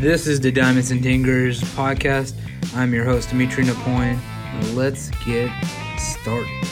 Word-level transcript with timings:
This 0.00 0.26
is 0.26 0.40
the 0.40 0.52
Diamonds 0.52 0.90
and 0.90 1.02
Dingers 1.02 1.64
podcast. 1.74 2.34
I'm 2.74 2.92
your 2.92 3.06
host, 3.06 3.30
Dimitri 3.30 3.64
Napoleon. 3.64 4.20
Let's 4.74 5.08
get 5.24 5.50
started. 5.96 6.68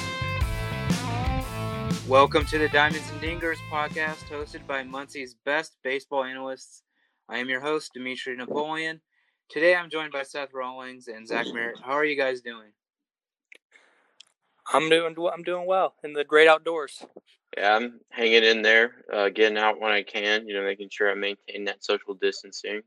Welcome 2.07 2.45
to 2.45 2.59
the 2.59 2.69
Diamonds 2.69 3.11
and 3.11 3.23
Dingers 3.23 3.57
podcast, 3.71 4.25
hosted 4.29 4.67
by 4.67 4.83
Muncie's 4.83 5.37
best 5.47 5.79
baseball 5.83 6.23
analysts. 6.23 6.83
I 7.27 7.39
am 7.39 7.49
your 7.49 7.63
host, 7.63 7.93
Dimitri 7.95 8.37
Napoleon. 8.37 9.01
Today 9.49 9.75
I'm 9.75 9.89
joined 9.89 10.13
by 10.13 10.25
Seth 10.25 10.53
Rawlings 10.53 11.09
and 11.09 11.27
Zack 11.27 11.47
Marot. 11.47 11.81
How 11.83 11.93
are 11.93 12.05
you 12.05 12.19
guys 12.19 12.43
doing? 12.43 12.73
I'm 14.71 14.91
doing 14.91 15.17
I'm 15.33 15.43
doing 15.43 15.67
well 15.67 15.95
in 16.05 16.13
the 16.13 16.25
great 16.25 16.47
outdoors. 16.47 17.03
Yeah, 17.57 17.75
I'm 17.75 18.01
hanging 18.11 18.45
in 18.45 18.61
there, 18.61 18.97
uh, 19.11 19.31
getting 19.31 19.57
out 19.57 19.81
when 19.81 19.93
I 19.93 20.03
can. 20.03 20.47
You 20.47 20.53
know, 20.53 20.63
making 20.63 20.91
sure 20.91 21.11
I 21.11 21.15
maintain 21.15 21.65
that 21.65 21.83
social 21.83 22.13
distancing. 22.13 22.83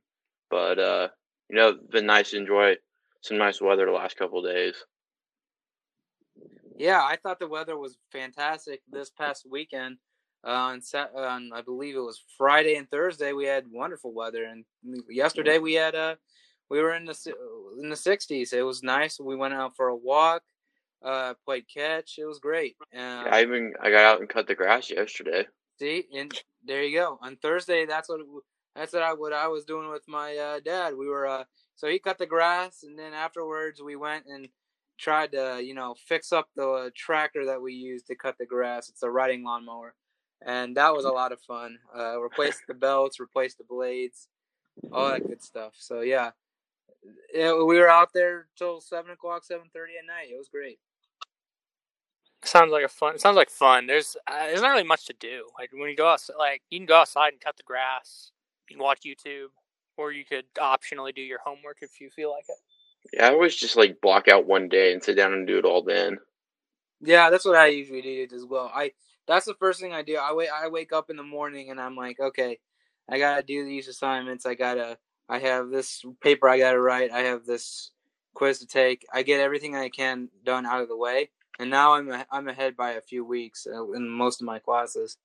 But 0.50 0.80
uh, 0.80 1.08
you 1.50 1.56
know, 1.56 1.78
been 1.92 2.06
nice 2.06 2.32
to 2.32 2.38
enjoy 2.38 2.76
some 3.22 3.38
nice 3.38 3.62
weather 3.62 3.86
the 3.86 3.92
last 3.92 4.18
couple 4.18 4.42
days. 4.42 4.76
Yeah, 6.78 7.02
I 7.02 7.16
thought 7.16 7.40
the 7.40 7.48
weather 7.48 7.78
was 7.78 7.98
fantastic 8.12 8.82
this 8.90 9.10
past 9.10 9.48
weekend. 9.50 9.98
Uh, 10.46 10.52
on, 10.52 10.82
on 11.18 11.50
I 11.54 11.62
believe 11.62 11.96
it 11.96 12.00
was 12.00 12.22
Friday 12.38 12.76
and 12.76 12.90
Thursday, 12.90 13.34
we 13.34 13.46
had 13.46 13.66
wonderful 13.72 14.14
weather, 14.14 14.44
and 14.44 14.64
yesterday 15.10 15.58
we 15.58 15.74
had 15.74 15.96
uh, 15.96 16.16
we 16.70 16.82
were 16.82 16.94
in 16.94 17.06
the 17.06 17.18
in 17.82 17.90
the 17.90 17.96
60s. 17.96 18.54
It 18.54 18.64
was 18.64 18.84
nice. 18.84 19.20
We 19.20 19.36
went 19.36 19.56
out 19.56 19.76
for 19.76 19.88
a 19.88 19.96
walk 19.96 20.44
uh, 21.04 21.34
played 21.46 21.66
catch. 21.74 22.16
It 22.18 22.26
was 22.26 22.40
great. 22.40 22.76
Uh, 22.96 23.24
I 23.30 23.42
even 23.42 23.74
I 23.82 23.90
got 23.90 24.06
out 24.06 24.20
and 24.20 24.30
cut 24.30 24.48
the 24.48 24.56
grass 24.56 24.90
yesterday. 24.90 25.46
See, 25.80 26.06
and 26.16 26.34
there 26.66 26.84
you 26.84 26.98
go. 26.98 27.20
On 27.22 27.36
Thursday, 27.38 27.86
that's 27.86 28.10
what 28.10 28.20
that's 28.78 28.94
what 28.94 29.04
I 29.04 29.14
what 29.14 29.34
I 29.34 29.48
was 29.48 29.66
doing 29.66 29.90
with 29.90 30.08
my 30.08 30.36
uh, 30.38 30.60
dad. 30.64 30.96
We 30.98 31.08
were 31.08 31.28
uh, 31.28 31.44
so 31.76 31.88
he 31.88 32.00
cut 32.00 32.18
the 32.18 32.26
grass, 32.26 32.84
and 32.84 32.98
then 32.98 33.14
afterwards 33.14 33.82
we 33.82 33.96
went 33.96 34.26
and 34.28 34.50
tried 34.98 35.32
to 35.32 35.62
you 35.64 35.74
know 35.74 35.96
fix 36.08 36.32
up 36.32 36.50
the 36.56 36.92
tractor 36.96 37.46
that 37.46 37.62
we 37.62 37.74
used 37.74 38.08
to 38.08 38.16
cut 38.16 38.38
the 38.38 38.46
grass. 38.46 38.90
It's 38.90 39.04
a 39.04 39.10
riding 39.10 39.44
lawnmower, 39.44 39.96
and 40.46 40.78
that 40.78 40.94
was 40.94 41.06
a 41.06 41.10
lot 41.10 41.32
of 41.32 41.42
fun. 41.42 41.80
Uh, 41.96 42.20
replaced 42.22 42.62
the 42.68 42.74
belts, 42.74 43.20
replaced 43.20 43.58
the 43.58 43.64
blades, 43.64 44.28
all 44.92 45.10
that 45.10 45.28
good 45.28 45.42
stuff. 45.42 45.74
So 45.78 46.02
yeah, 46.02 46.32
yeah 47.34 47.54
we 47.54 47.78
were 47.78 47.90
out 47.90 48.10
there 48.14 48.48
till 48.58 48.80
seven 48.82 49.12
o'clock, 49.12 49.44
seven 49.44 49.68
thirty 49.74 49.94
at 50.00 50.06
night. 50.06 50.32
It 50.32 50.38
was 50.38 50.50
great. 50.50 50.80
Sounds 52.44 52.72
like 52.72 52.86
a 52.86 52.88
fun. 52.88 53.16
It 53.16 53.22
sounds 53.22 53.36
like 53.36 53.50
fun. 53.50 53.88
There's 53.88 54.16
uh, 54.28 54.46
there's 54.46 54.62
not 54.62 54.70
really 54.70 54.84
much 54.84 55.06
to 55.08 55.14
do. 55.14 55.48
Like 55.60 55.72
when 55.74 55.90
you 55.90 55.96
go 55.96 56.10
outside, 56.10 56.36
like 56.38 56.62
you 56.70 56.80
can 56.80 56.86
go 56.86 56.98
outside 56.98 57.34
and 57.34 57.42
cut 57.42 57.58
the 57.58 57.64
grass. 57.64 58.32
You 58.68 58.76
can 58.76 58.84
watch 58.84 59.02
YouTube, 59.06 59.48
or 59.98 60.12
you 60.12 60.26
could 60.26 60.46
optionally 60.56 61.14
do 61.14 61.22
your 61.22 61.40
homework 61.44 61.78
if 61.82 62.02
you 62.02 62.10
feel 62.10 62.32
like 62.32 62.46
it. 62.48 62.56
Yeah, 63.14 63.28
I 63.28 63.32
always 63.32 63.56
just 63.56 63.78
like 63.78 64.02
block 64.02 64.28
out 64.28 64.48
one 64.48 64.68
day 64.68 64.94
and 64.94 65.04
sit 65.04 65.16
down 65.16 65.34
and 65.34 65.48
do 65.48 65.58
it 65.58 65.66
all 65.66 65.84
then. 65.84 66.18
Yeah, 67.02 67.30
that's 67.30 67.46
what 67.46 67.56
I 67.56 67.68
usually 67.68 68.02
do 68.02 68.28
as 68.36 68.46
well. 68.46 68.72
I 68.74 68.92
that's 69.28 69.46
the 69.46 69.54
first 69.56 69.80
thing 69.80 69.94
I 69.94 70.02
do. 70.02 70.18
I 70.18 70.34
wait. 70.34 70.50
I 70.54 70.68
wake 70.68 70.94
up 70.94 71.10
in 71.10 71.16
the 71.16 71.24
morning 71.24 71.70
and 71.70 71.80
I'm 71.80 71.96
like, 71.96 72.20
okay, 72.20 72.60
I 73.10 73.20
gotta 73.20 73.44
do 73.44 73.66
these 73.66 73.88
assignments. 73.88 74.46
I 74.46 74.56
gotta. 74.56 74.98
I 75.30 75.40
have 75.40 75.70
this 75.70 76.06
paper 76.22 76.48
I 76.48 76.58
gotta 76.58 76.80
write. 76.80 77.12
I 77.12 77.20
have 77.20 77.46
this 77.46 77.92
quiz 78.34 78.60
to 78.60 78.68
take. 78.68 79.06
I 79.14 79.24
get 79.24 79.42
everything 79.42 79.76
I 79.76 79.90
can 79.90 80.30
done 80.46 80.66
out 80.66 80.82
of 80.82 80.88
the 80.88 80.98
way 80.98 81.30
and 81.60 81.70
now 81.70 81.94
I'm 81.94 82.10
a, 82.12 82.26
I'm 82.32 82.48
ahead 82.48 82.76
by 82.76 82.92
a 82.92 83.02
few 83.02 83.26
weeks 83.26 83.68
uh, 83.68 83.92
in 83.92 84.08
most 84.08 84.42
of 84.42 84.46
my 84.46 84.60
classes. 84.60 85.18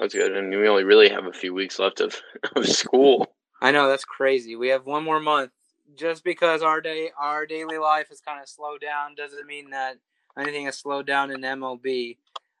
That's 0.00 0.14
good, 0.14 0.34
and 0.34 0.48
we 0.48 0.66
only 0.66 0.84
really 0.84 1.10
have 1.10 1.26
a 1.26 1.32
few 1.32 1.52
weeks 1.52 1.78
left 1.78 2.00
of, 2.00 2.16
of 2.56 2.66
school. 2.66 3.34
I 3.60 3.70
know 3.70 3.86
that's 3.86 4.06
crazy. 4.06 4.56
We 4.56 4.68
have 4.68 4.86
one 4.86 5.04
more 5.04 5.20
month. 5.20 5.50
Just 5.94 6.24
because 6.24 6.62
our 6.62 6.80
day 6.80 7.10
our 7.18 7.44
daily 7.44 7.76
life 7.76 8.08
has 8.08 8.20
kind 8.20 8.40
of 8.40 8.48
slowed 8.48 8.80
down 8.80 9.14
doesn't 9.14 9.46
mean 9.46 9.70
that 9.70 9.98
anything 10.38 10.64
has 10.64 10.78
slowed 10.78 11.06
down 11.06 11.30
in 11.30 11.40
MLB. 11.40 12.16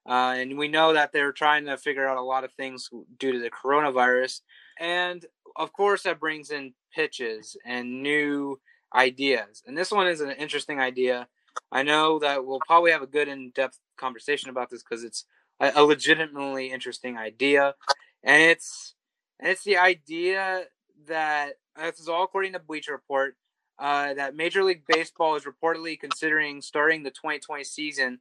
Uh, 0.06 0.34
and 0.36 0.58
we 0.58 0.68
know 0.68 0.92
that 0.92 1.12
they're 1.12 1.32
trying 1.32 1.64
to 1.64 1.78
figure 1.78 2.06
out 2.06 2.18
a 2.18 2.22
lot 2.22 2.44
of 2.44 2.52
things 2.52 2.90
due 3.18 3.32
to 3.32 3.38
the 3.38 3.50
coronavirus. 3.50 4.40
And 4.78 5.24
of 5.56 5.72
course, 5.72 6.02
that 6.02 6.20
brings 6.20 6.50
in 6.50 6.74
pitches 6.92 7.56
and 7.64 8.02
new 8.02 8.60
ideas. 8.94 9.62
And 9.66 9.78
this 9.78 9.92
one 9.92 10.08
is 10.08 10.20
an 10.20 10.32
interesting 10.32 10.80
idea 10.80 11.28
I 11.72 11.82
know 11.82 12.18
that 12.18 12.44
we'll 12.44 12.60
probably 12.66 12.90
have 12.90 13.02
a 13.02 13.06
good 13.06 13.28
in-depth 13.28 13.78
conversation 13.96 14.50
about 14.50 14.70
this 14.70 14.82
because 14.82 15.04
it's 15.04 15.24
a, 15.60 15.72
a, 15.76 15.84
legitimately 15.84 16.72
interesting 16.72 17.16
idea, 17.16 17.74
and 18.22 18.42
it's 18.42 18.94
and 19.38 19.50
it's 19.50 19.64
the 19.64 19.76
idea 19.76 20.64
that 21.06 21.54
this 21.76 22.00
is 22.00 22.08
all 22.08 22.24
according 22.24 22.52
to 22.54 22.58
Bleacher 22.58 22.92
Report 22.92 23.36
uh, 23.78 24.14
that 24.14 24.36
Major 24.36 24.62
League 24.62 24.82
Baseball 24.86 25.36
is 25.36 25.44
reportedly 25.44 25.98
considering 25.98 26.60
starting 26.60 27.02
the 27.02 27.10
2020 27.10 27.64
season 27.64 28.20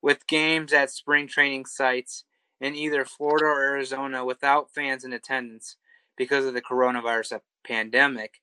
with 0.00 0.26
games 0.26 0.72
at 0.72 0.90
spring 0.90 1.26
training 1.26 1.66
sites 1.66 2.24
in 2.60 2.74
either 2.74 3.04
Florida 3.04 3.46
or 3.46 3.60
Arizona 3.60 4.24
without 4.24 4.70
fans 4.70 5.04
in 5.04 5.12
attendance 5.12 5.76
because 6.16 6.44
of 6.44 6.54
the 6.54 6.62
coronavirus 6.62 7.40
pandemic. 7.66 8.40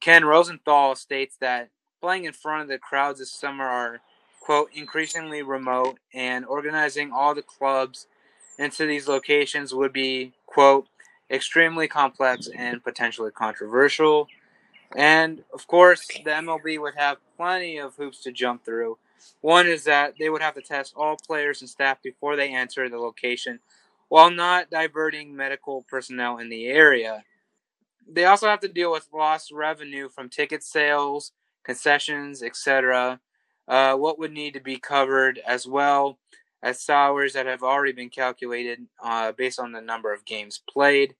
Ken 0.00 0.24
Rosenthal 0.24 0.94
states 0.94 1.36
that 1.40 1.70
playing 2.00 2.24
in 2.24 2.32
front 2.32 2.62
of 2.62 2.68
the 2.68 2.78
crowds 2.78 3.18
this 3.18 3.32
summer 3.32 3.64
are, 3.64 4.00
quote, 4.44 4.68
increasingly 4.74 5.42
remote, 5.42 5.98
and 6.12 6.44
organizing 6.44 7.10
all 7.10 7.34
the 7.34 7.40
clubs 7.40 8.06
into 8.58 8.84
these 8.84 9.08
locations 9.08 9.72
would 9.72 9.90
be, 9.90 10.34
quote, 10.44 10.86
extremely 11.30 11.88
complex 11.88 12.50
and 12.54 12.84
potentially 12.84 13.30
controversial. 13.30 14.28
And 14.94 15.42
of 15.54 15.66
course, 15.66 16.06
the 16.06 16.30
MLB 16.30 16.78
would 16.78 16.94
have 16.94 17.16
plenty 17.38 17.78
of 17.78 17.94
hoops 17.94 18.22
to 18.24 18.32
jump 18.32 18.66
through. 18.66 18.98
One 19.40 19.66
is 19.66 19.84
that 19.84 20.16
they 20.18 20.28
would 20.28 20.42
have 20.42 20.56
to 20.56 20.60
test 20.60 20.92
all 20.94 21.16
players 21.16 21.62
and 21.62 21.70
staff 21.70 22.02
before 22.02 22.36
they 22.36 22.54
enter 22.54 22.90
the 22.90 22.98
location 22.98 23.60
while 24.10 24.30
not 24.30 24.68
diverting 24.68 25.34
medical 25.34 25.86
personnel 25.88 26.36
in 26.36 26.50
the 26.50 26.66
area. 26.66 27.24
They 28.06 28.26
also 28.26 28.48
have 28.48 28.60
to 28.60 28.68
deal 28.68 28.92
with 28.92 29.08
lost 29.10 29.50
revenue 29.50 30.10
from 30.10 30.28
ticket 30.28 30.62
sales 30.62 31.32
concessions, 31.64 32.42
etc. 32.42 33.20
Uh, 33.66 33.94
what 33.96 34.18
would 34.18 34.32
need 34.32 34.54
to 34.54 34.60
be 34.60 34.76
covered 34.76 35.40
as 35.46 35.66
well 35.66 36.18
as 36.62 36.80
salaries 36.80 37.34
that 37.34 37.46
have 37.46 37.62
already 37.62 37.92
been 37.92 38.08
calculated 38.08 38.86
uh, 39.02 39.32
based 39.32 39.60
on 39.60 39.72
the 39.72 39.80
number 39.80 40.12
of 40.12 40.24
games 40.24 40.60
played. 40.68 41.14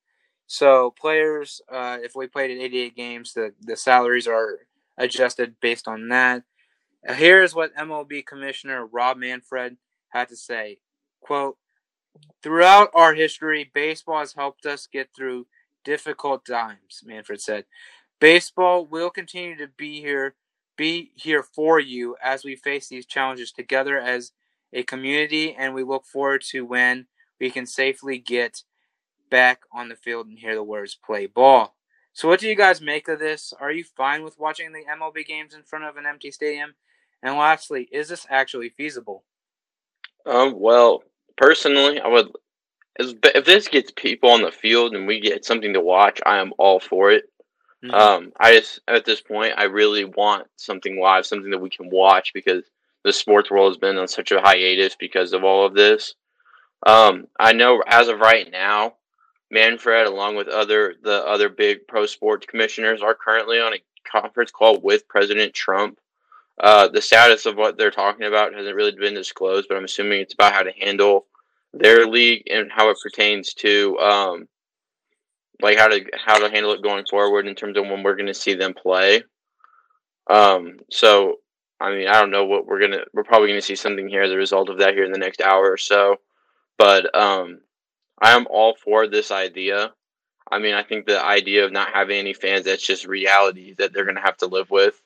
So 0.46 0.90
players, 0.90 1.60
uh, 1.70 1.98
if 2.02 2.14
we 2.14 2.26
played 2.26 2.50
at 2.50 2.62
88 2.62 2.96
games, 2.96 3.34
the, 3.34 3.52
the 3.60 3.76
salaries 3.76 4.26
are 4.26 4.60
adjusted 4.96 5.56
based 5.60 5.86
on 5.86 6.08
that. 6.08 6.44
Uh, 7.06 7.14
here's 7.14 7.54
what 7.54 7.74
MLB 7.76 8.24
Commissioner 8.24 8.86
Rob 8.86 9.18
Manfred 9.18 9.76
had 10.08 10.28
to 10.28 10.36
say. 10.36 10.78
Quote, 11.20 11.58
Throughout 12.42 12.90
our 12.94 13.14
history, 13.14 13.70
baseball 13.74 14.20
has 14.20 14.34
helped 14.34 14.66
us 14.66 14.86
get 14.86 15.10
through 15.14 15.46
difficult 15.84 16.46
times, 16.46 17.02
Manfred 17.04 17.40
said. 17.40 17.64
Baseball 18.20 18.86
will 18.86 19.10
continue 19.10 19.56
to 19.56 19.68
be 19.68 20.00
here 20.00 20.34
be 20.76 21.12
here 21.14 21.42
for 21.42 21.78
you 21.78 22.16
as 22.22 22.44
we 22.44 22.56
face 22.56 22.88
these 22.88 23.06
challenges 23.06 23.52
together 23.52 23.98
as 23.98 24.32
a 24.72 24.82
community 24.82 25.54
and 25.54 25.74
we 25.74 25.84
look 25.84 26.04
forward 26.04 26.42
to 26.50 26.64
when 26.64 27.06
we 27.40 27.50
can 27.50 27.66
safely 27.66 28.18
get 28.18 28.62
back 29.30 29.62
on 29.72 29.88
the 29.88 29.96
field 29.96 30.26
and 30.26 30.38
hear 30.38 30.54
the 30.54 30.62
words 30.62 30.94
play 30.94 31.26
ball. 31.26 31.74
So 32.12 32.28
what 32.28 32.40
do 32.40 32.48
you 32.48 32.54
guys 32.54 32.80
make 32.80 33.08
of 33.08 33.18
this? 33.18 33.52
Are 33.60 33.72
you 33.72 33.84
fine 33.84 34.22
with 34.22 34.38
watching 34.38 34.72
the 34.72 34.84
MLB 34.84 35.26
games 35.26 35.54
in 35.54 35.62
front 35.62 35.84
of 35.84 35.96
an 35.96 36.06
empty 36.06 36.30
stadium? 36.30 36.74
And 37.22 37.36
lastly, 37.36 37.88
is 37.90 38.08
this 38.08 38.26
actually 38.30 38.68
feasible? 38.68 39.24
Um, 40.26 40.54
well, 40.58 41.02
personally, 41.36 42.00
I 42.00 42.08
would 42.08 42.30
if 42.98 43.44
this 43.44 43.68
gets 43.68 43.90
people 43.90 44.30
on 44.30 44.42
the 44.42 44.52
field 44.52 44.94
and 44.94 45.06
we 45.06 45.20
get 45.20 45.44
something 45.44 45.72
to 45.72 45.80
watch, 45.80 46.20
I 46.24 46.38
am 46.38 46.52
all 46.58 46.78
for 46.78 47.10
it. 47.10 47.24
Mm-hmm. 47.84 47.94
Um, 47.94 48.32
I 48.38 48.58
just 48.58 48.80
at 48.88 49.04
this 49.04 49.20
point, 49.20 49.54
I 49.56 49.64
really 49.64 50.04
want 50.04 50.46
something 50.56 50.98
live, 50.98 51.26
something 51.26 51.50
that 51.50 51.60
we 51.60 51.68
can 51.70 51.90
watch 51.90 52.32
because 52.32 52.64
the 53.02 53.12
sports 53.12 53.50
world 53.50 53.70
has 53.70 53.78
been 53.78 53.98
on 53.98 54.08
such 54.08 54.32
a 54.32 54.40
hiatus 54.40 54.96
because 54.98 55.34
of 55.34 55.44
all 55.44 55.66
of 55.66 55.74
this. 55.74 56.14
Um, 56.86 57.26
I 57.38 57.52
know 57.52 57.82
as 57.86 58.08
of 58.08 58.20
right 58.20 58.50
now, 58.50 58.94
Manfred, 59.50 60.06
along 60.06 60.36
with 60.36 60.48
other 60.48 60.94
the 61.02 61.26
other 61.26 61.50
big 61.50 61.86
pro 61.86 62.06
sports 62.06 62.46
commissioners, 62.46 63.02
are 63.02 63.14
currently 63.14 63.60
on 63.60 63.74
a 63.74 63.82
conference 64.10 64.50
call 64.50 64.80
with 64.80 65.06
President 65.08 65.52
Trump. 65.52 65.98
Uh, 66.58 66.88
the 66.88 67.02
status 67.02 67.46
of 67.46 67.56
what 67.56 67.76
they're 67.76 67.90
talking 67.90 68.26
about 68.26 68.54
hasn't 68.54 68.76
really 68.76 68.92
been 68.92 69.14
disclosed, 69.14 69.66
but 69.68 69.76
I'm 69.76 69.84
assuming 69.84 70.20
it's 70.20 70.34
about 70.34 70.54
how 70.54 70.62
to 70.62 70.72
handle 70.72 71.26
their 71.72 72.06
league 72.06 72.44
and 72.48 72.70
how 72.70 72.90
it 72.90 72.96
pertains 73.02 73.52
to 73.54 73.98
um, 73.98 74.48
like 75.64 75.78
how 75.78 75.88
to 75.88 76.04
how 76.24 76.38
to 76.38 76.50
handle 76.50 76.72
it 76.72 76.82
going 76.82 77.06
forward 77.10 77.46
in 77.46 77.54
terms 77.54 77.76
of 77.76 77.84
when 77.84 78.02
we're 78.02 78.16
going 78.16 78.26
to 78.26 78.34
see 78.34 78.54
them 78.54 78.74
play. 78.74 79.22
Um, 80.28 80.78
so 80.90 81.36
I 81.80 81.90
mean, 81.90 82.06
I 82.06 82.20
don't 82.20 82.30
know 82.30 82.44
what 82.44 82.66
we're 82.66 82.80
gonna. 82.80 83.04
We're 83.12 83.24
probably 83.24 83.48
gonna 83.48 83.62
see 83.62 83.74
something 83.74 84.08
here 84.08 84.22
as 84.22 84.30
a 84.30 84.36
result 84.36 84.68
of 84.68 84.78
that 84.78 84.94
here 84.94 85.04
in 85.04 85.12
the 85.12 85.18
next 85.18 85.40
hour 85.40 85.70
or 85.70 85.78
so. 85.78 86.16
But 86.78 87.14
um, 87.18 87.60
I 88.20 88.32
am 88.36 88.46
all 88.50 88.74
for 88.74 89.08
this 89.08 89.30
idea. 89.30 89.92
I 90.50 90.58
mean, 90.58 90.74
I 90.74 90.82
think 90.82 91.06
the 91.06 91.24
idea 91.24 91.64
of 91.64 91.72
not 91.72 91.94
having 91.94 92.18
any 92.18 92.34
fans, 92.34 92.66
that's 92.66 92.86
just 92.86 93.06
reality 93.06 93.74
that 93.78 93.92
they're 93.92 94.04
going 94.04 94.16
to 94.16 94.22
have 94.22 94.36
to 94.38 94.46
live 94.46 94.70
with, 94.70 95.00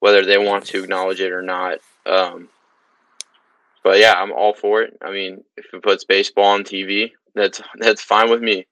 whether 0.00 0.24
they 0.24 0.36
want 0.36 0.66
to 0.66 0.82
acknowledge 0.82 1.20
it 1.20 1.32
or 1.32 1.42
not. 1.42 1.78
Um, 2.04 2.48
but 3.82 3.98
yeah, 3.98 4.12
I'm 4.12 4.32
all 4.32 4.52
for 4.52 4.82
it. 4.82 4.96
I 5.02 5.10
mean, 5.10 5.42
if 5.56 5.72
it 5.72 5.82
puts 5.82 6.04
baseball 6.04 6.44
on 6.44 6.64
TV, 6.64 7.12
that's 7.34 7.62
that's 7.78 8.02
fine 8.02 8.30
with 8.30 8.42
me. 8.42 8.66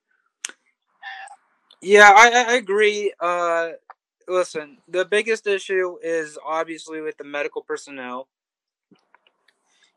Yeah, 1.80 2.12
I, 2.14 2.44
I 2.48 2.54
agree. 2.54 3.12
Uh, 3.20 3.70
listen, 4.28 4.78
the 4.88 5.04
biggest 5.04 5.46
issue 5.46 5.96
is 6.02 6.38
obviously 6.44 7.00
with 7.00 7.16
the 7.16 7.24
medical 7.24 7.62
personnel 7.62 8.28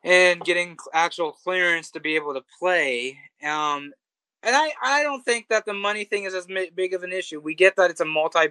and 0.03 0.41
getting 0.43 0.77
actual 0.93 1.31
clearance 1.31 1.91
to 1.91 1.99
be 1.99 2.15
able 2.15 2.33
to 2.33 2.43
play. 2.59 3.17
Um, 3.43 3.93
and 4.43 4.55
I, 4.55 4.71
I 4.81 5.03
don't 5.03 5.23
think 5.23 5.47
that 5.49 5.65
the 5.65 5.73
money 5.73 6.03
thing 6.03 6.25
is 6.25 6.33
as 6.33 6.47
big 6.75 6.93
of 6.93 7.03
an 7.03 7.13
issue. 7.13 7.39
We 7.39 7.55
get 7.55 7.75
that 7.77 7.89
it's 7.89 8.01
a 8.01 8.05
multi, 8.05 8.49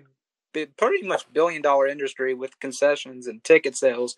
pretty 0.76 1.06
much 1.06 1.30
billion 1.32 1.62
dollar 1.62 1.86
industry 1.86 2.34
with 2.34 2.58
concessions 2.60 3.26
and 3.26 3.42
ticket 3.44 3.76
sales 3.76 4.16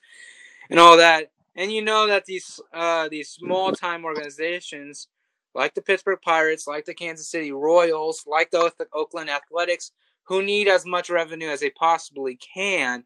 and 0.71 0.79
all 0.79 0.97
that. 0.97 1.31
And 1.57 1.73
you 1.73 1.83
know 1.83 2.07
that 2.09 2.25
these 2.25 2.61
uh, 2.73 3.09
these 3.09 3.29
small 3.29 3.73
time 3.73 4.05
organizations 4.05 5.09
like 5.55 5.75
the 5.75 5.83
Pittsburgh 5.83 6.19
Pirates, 6.23 6.67
like 6.67 6.85
the 6.85 6.95
Kansas 6.95 7.29
City 7.29 7.53
Royals, 7.53 8.25
like 8.27 8.51
the 8.51 8.73
Oakland 8.93 9.31
Athletics, 9.31 9.93
who 10.25 10.43
need 10.43 10.69
as 10.69 10.85
much 10.87 11.11
revenue 11.11 11.49
as 11.49 11.61
they 11.61 11.71
possibly 11.71 12.37
can. 12.37 13.05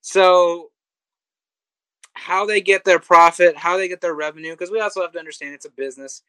So 0.00 0.70
how 2.14 2.46
they 2.46 2.60
get 2.60 2.84
their 2.84 2.98
profit, 2.98 3.56
how 3.56 3.76
they 3.76 3.88
get 3.88 4.00
their 4.00 4.14
revenue, 4.14 4.52
because 4.52 4.70
we 4.70 4.80
also 4.80 5.02
have 5.02 5.12
to 5.12 5.18
understand 5.18 5.54
it's 5.54 5.66
a 5.66 5.70
business 5.70 6.22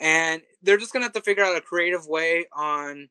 and 0.00 0.42
they're 0.62 0.78
just 0.78 0.92
gonna 0.92 1.04
have 1.04 1.12
to 1.12 1.20
figure 1.20 1.44
out 1.44 1.56
a 1.56 1.60
creative 1.60 2.06
way 2.06 2.46
on 2.52 3.08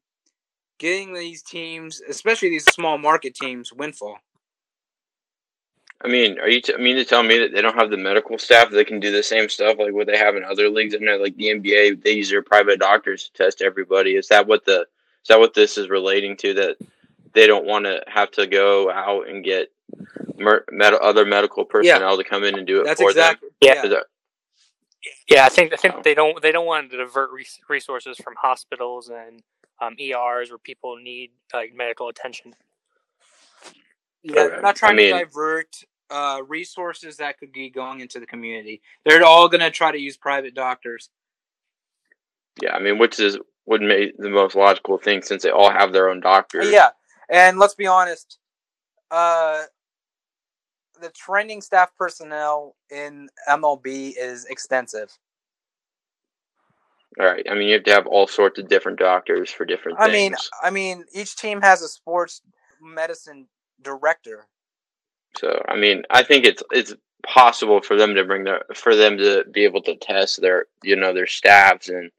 getting 0.77 1.13
these 1.13 1.42
teams, 1.42 2.01
especially 2.07 2.50
these 2.50 2.65
small 2.65 2.98
market 2.98 3.36
teams, 3.36 3.71
windfall. 3.71 4.18
I 6.03 6.07
mean, 6.07 6.39
are 6.39 6.50
you? 6.50 6.62
T- 6.62 6.74
I 6.74 6.77
mean 6.77 6.95
to 6.95 7.06
tell 7.06 7.24
me 7.24 7.38
that 7.39 7.53
they 7.53 7.62
don't 7.62 7.75
have 7.75 7.92
the 7.92 7.98
medical 7.98 8.38
staff 8.38 8.71
that 8.71 8.88
can 8.88 9.00
do 9.00 9.12
the 9.12 9.24
same 9.24 9.50
stuff 9.50 9.77
like 9.80 9.94
what 9.94 10.07
they 10.07 10.18
have 10.18 10.36
in 10.36 10.44
other 10.44 10.69
leagues? 10.69 10.95
I 10.95 10.98
know, 11.00 11.18
like 11.18 11.36
the 11.36 11.48
NBA, 11.48 12.03
they 12.03 12.12
use 12.12 12.30
their 12.30 12.42
private 12.42 12.80
doctors 12.80 13.25
to 13.25 13.44
test 13.44 13.62
everybody. 13.62 14.15
Is 14.15 14.27
that 14.30 14.48
what 14.48 14.65
the? 14.65 14.81
Is 14.81 15.27
that 15.27 15.39
what 15.39 15.53
this 15.53 15.77
is 15.77 15.89
relating 15.89 16.38
to? 16.38 16.53
That 16.56 16.77
they 17.33 17.48
don't 17.48 17.65
want 17.65 17.86
to 17.86 18.03
have 18.07 18.31
to 18.31 18.48
go 18.48 18.92
out 18.92 19.27
and 19.27 19.44
get 19.44 19.71
mer- 20.38 20.65
med- 20.71 20.94
other 20.94 21.25
medical 21.25 21.65
personnel 21.65 22.12
yeah. 22.12 22.24
to 22.24 22.24
come 22.24 22.44
in 22.44 22.57
and 22.57 22.65
do 22.65 22.81
it 22.81 22.86
That's 22.86 23.01
for 23.01 23.09
exactly, 23.09 23.50
them. 23.62 23.75
Yeah. 23.92 24.00
Yeah, 25.30 25.45
I 25.45 25.50
think 25.50 25.74
I 25.74 25.77
think 25.77 26.03
they 26.03 26.13
don't 26.13 26.42
they 26.42 26.51
don't 26.51 26.65
want 26.68 26.92
to 26.92 26.98
divert 26.98 27.30
resources 27.68 28.18
from 28.18 28.36
hospitals 28.39 29.09
and 29.09 29.42
um, 29.81 29.95
ERs 30.00 30.51
where 30.51 30.59
people 30.59 30.95
need 30.98 31.31
like 31.53 31.74
medical 31.75 32.07
attention. 32.07 32.53
Yeah, 34.21 34.33
they're 34.33 34.62
not 34.62 34.75
trying 34.75 34.94
I 34.94 34.95
mean, 34.95 35.13
to 35.13 35.25
divert 35.25 35.83
uh, 36.12 36.42
resources 36.48 37.18
that 37.18 37.40
could 37.40 37.52
be 37.52 37.69
going 37.69 38.02
into 38.02 38.19
the 38.19 38.25
community. 38.25 38.81
They're 39.06 39.24
all 39.24 39.48
going 39.50 39.62
to 39.62 39.72
try 39.72 39.92
to 39.92 40.00
use 40.00 40.18
private 40.18 40.54
doctors. 40.54 41.10
Yeah, 42.62 42.75
I 42.75 42.80
mean, 42.80 42.98
which 42.98 43.19
is 43.19 43.40
would 43.66 43.81
make 43.81 44.18
the 44.18 44.30
most 44.30 44.56
logical 44.56 44.98
thing 44.98 45.22
since 45.22 45.44
they 45.44 45.50
all 45.50 45.72
have 45.72 45.94
their 45.94 46.10
own 46.10 46.19
doctors. 46.19 46.72
Yeah, 46.72 46.90
and 47.30 47.58
let's 47.58 47.75
be 47.75 47.88
honest, 47.88 48.38
uh, 49.10 49.63
the 51.02 51.10
training 51.10 51.62
staff 51.62 51.92
personnel 51.98 52.75
in 52.90 53.30
MLB 53.50 54.13
is 54.18 54.46
extensive. 54.46 55.18
All 57.19 57.25
right. 57.25 57.46
I 57.50 57.56
mean, 57.56 57.68
you 57.68 57.74
have 57.74 57.84
to 57.84 57.92
have 57.92 58.08
all 58.08 58.28
sorts 58.28 58.58
of 58.60 58.69
different 58.69 59.00
doctors 59.00 59.52
for 59.52 59.66
different. 59.66 60.00
I 60.00 60.10
things. 60.10 60.13
mean, 60.13 60.36
I 60.63 60.69
mean, 60.69 61.06
each 61.13 61.36
team 61.36 61.62
has 61.62 61.81
a 61.81 61.88
sports 61.88 62.42
medicine 62.81 63.48
director. 63.81 64.48
So, 65.38 65.62
I 65.68 65.78
mean, 65.78 66.04
I 66.10 66.24
think 66.24 66.45
it's 66.45 66.63
it's 66.72 66.94
possible 67.24 67.81
for 67.81 67.95
them 67.95 68.16
to 68.16 68.25
bring 68.25 68.44
their 68.44 68.63
for 68.74 68.95
them 68.95 69.18
to 69.18 69.45
be 69.51 69.63
able 69.63 69.81
to 69.83 69.95
test 69.95 70.42
their 70.42 70.66
you 70.83 70.95
know 70.95 71.13
their 71.13 71.28
staffs 71.28 71.88
and 71.88 72.12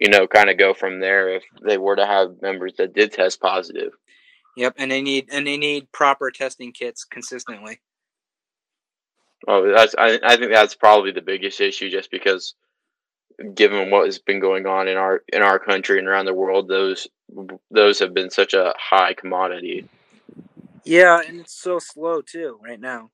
you 0.00 0.08
know 0.08 0.26
kind 0.26 0.48
of 0.48 0.58
go 0.58 0.72
from 0.72 1.00
there 1.00 1.28
if 1.28 1.44
they 1.62 1.78
were 1.78 1.96
to 1.96 2.06
have 2.06 2.40
members 2.42 2.74
that 2.78 2.94
did 2.94 3.12
test 3.12 3.40
positive. 3.40 3.92
Yep, 4.56 4.74
and 4.78 4.90
they 4.90 5.02
need 5.02 5.28
and 5.30 5.46
they 5.46 5.56
need 5.56 5.92
proper 5.92 6.30
testing 6.30 6.72
kits 6.72 7.04
consistently. 7.04 7.80
Oh, 9.46 9.70
that's 9.70 9.94
I, 9.98 10.18
I 10.22 10.36
think 10.36 10.52
that's 10.52 10.74
probably 10.74 11.12
the 11.12 11.20
biggest 11.20 11.60
issue, 11.60 11.90
just 11.90 12.10
because 12.10 12.54
given 13.54 13.90
what 13.90 14.06
has 14.06 14.18
been 14.18 14.40
going 14.40 14.66
on 14.66 14.88
in 14.88 14.96
our 14.96 15.22
in 15.32 15.42
our 15.42 15.58
country 15.58 15.98
and 15.98 16.08
around 16.08 16.24
the 16.24 16.34
world, 16.34 16.68
those 16.68 17.06
those 17.70 17.98
have 17.98 18.14
been 18.14 18.30
such 18.30 18.54
a 18.54 18.72
high 18.78 19.12
commodity. 19.12 19.86
Yeah, 20.86 21.20
and 21.26 21.40
it's 21.40 21.60
so 21.60 21.78
slow 21.78 22.22
too 22.22 22.58
right 22.62 22.80
now. 22.80 23.10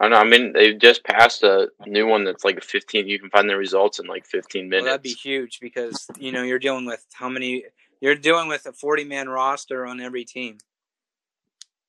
I 0.00 0.08
know. 0.08 0.16
I 0.16 0.24
mean, 0.24 0.52
they 0.52 0.74
just 0.74 1.04
passed 1.04 1.42
a 1.42 1.68
new 1.86 2.06
one 2.06 2.24
that's 2.24 2.44
like 2.44 2.62
15. 2.62 3.06
You 3.06 3.18
can 3.18 3.30
find 3.30 3.48
the 3.48 3.56
results 3.56 3.98
in 3.98 4.06
like 4.06 4.24
15 4.24 4.68
minutes. 4.68 4.84
Well, 4.84 4.92
that'd 4.92 5.02
be 5.02 5.10
huge 5.10 5.58
because 5.60 6.08
you 6.18 6.32
know 6.32 6.42
you're 6.42 6.58
dealing 6.58 6.86
with 6.86 7.04
how 7.12 7.28
many? 7.28 7.64
You're 8.00 8.14
dealing 8.14 8.48
with 8.48 8.64
a 8.66 8.72
40 8.72 9.04
man 9.04 9.28
roster 9.28 9.86
on 9.86 10.00
every 10.00 10.24
team. 10.24 10.58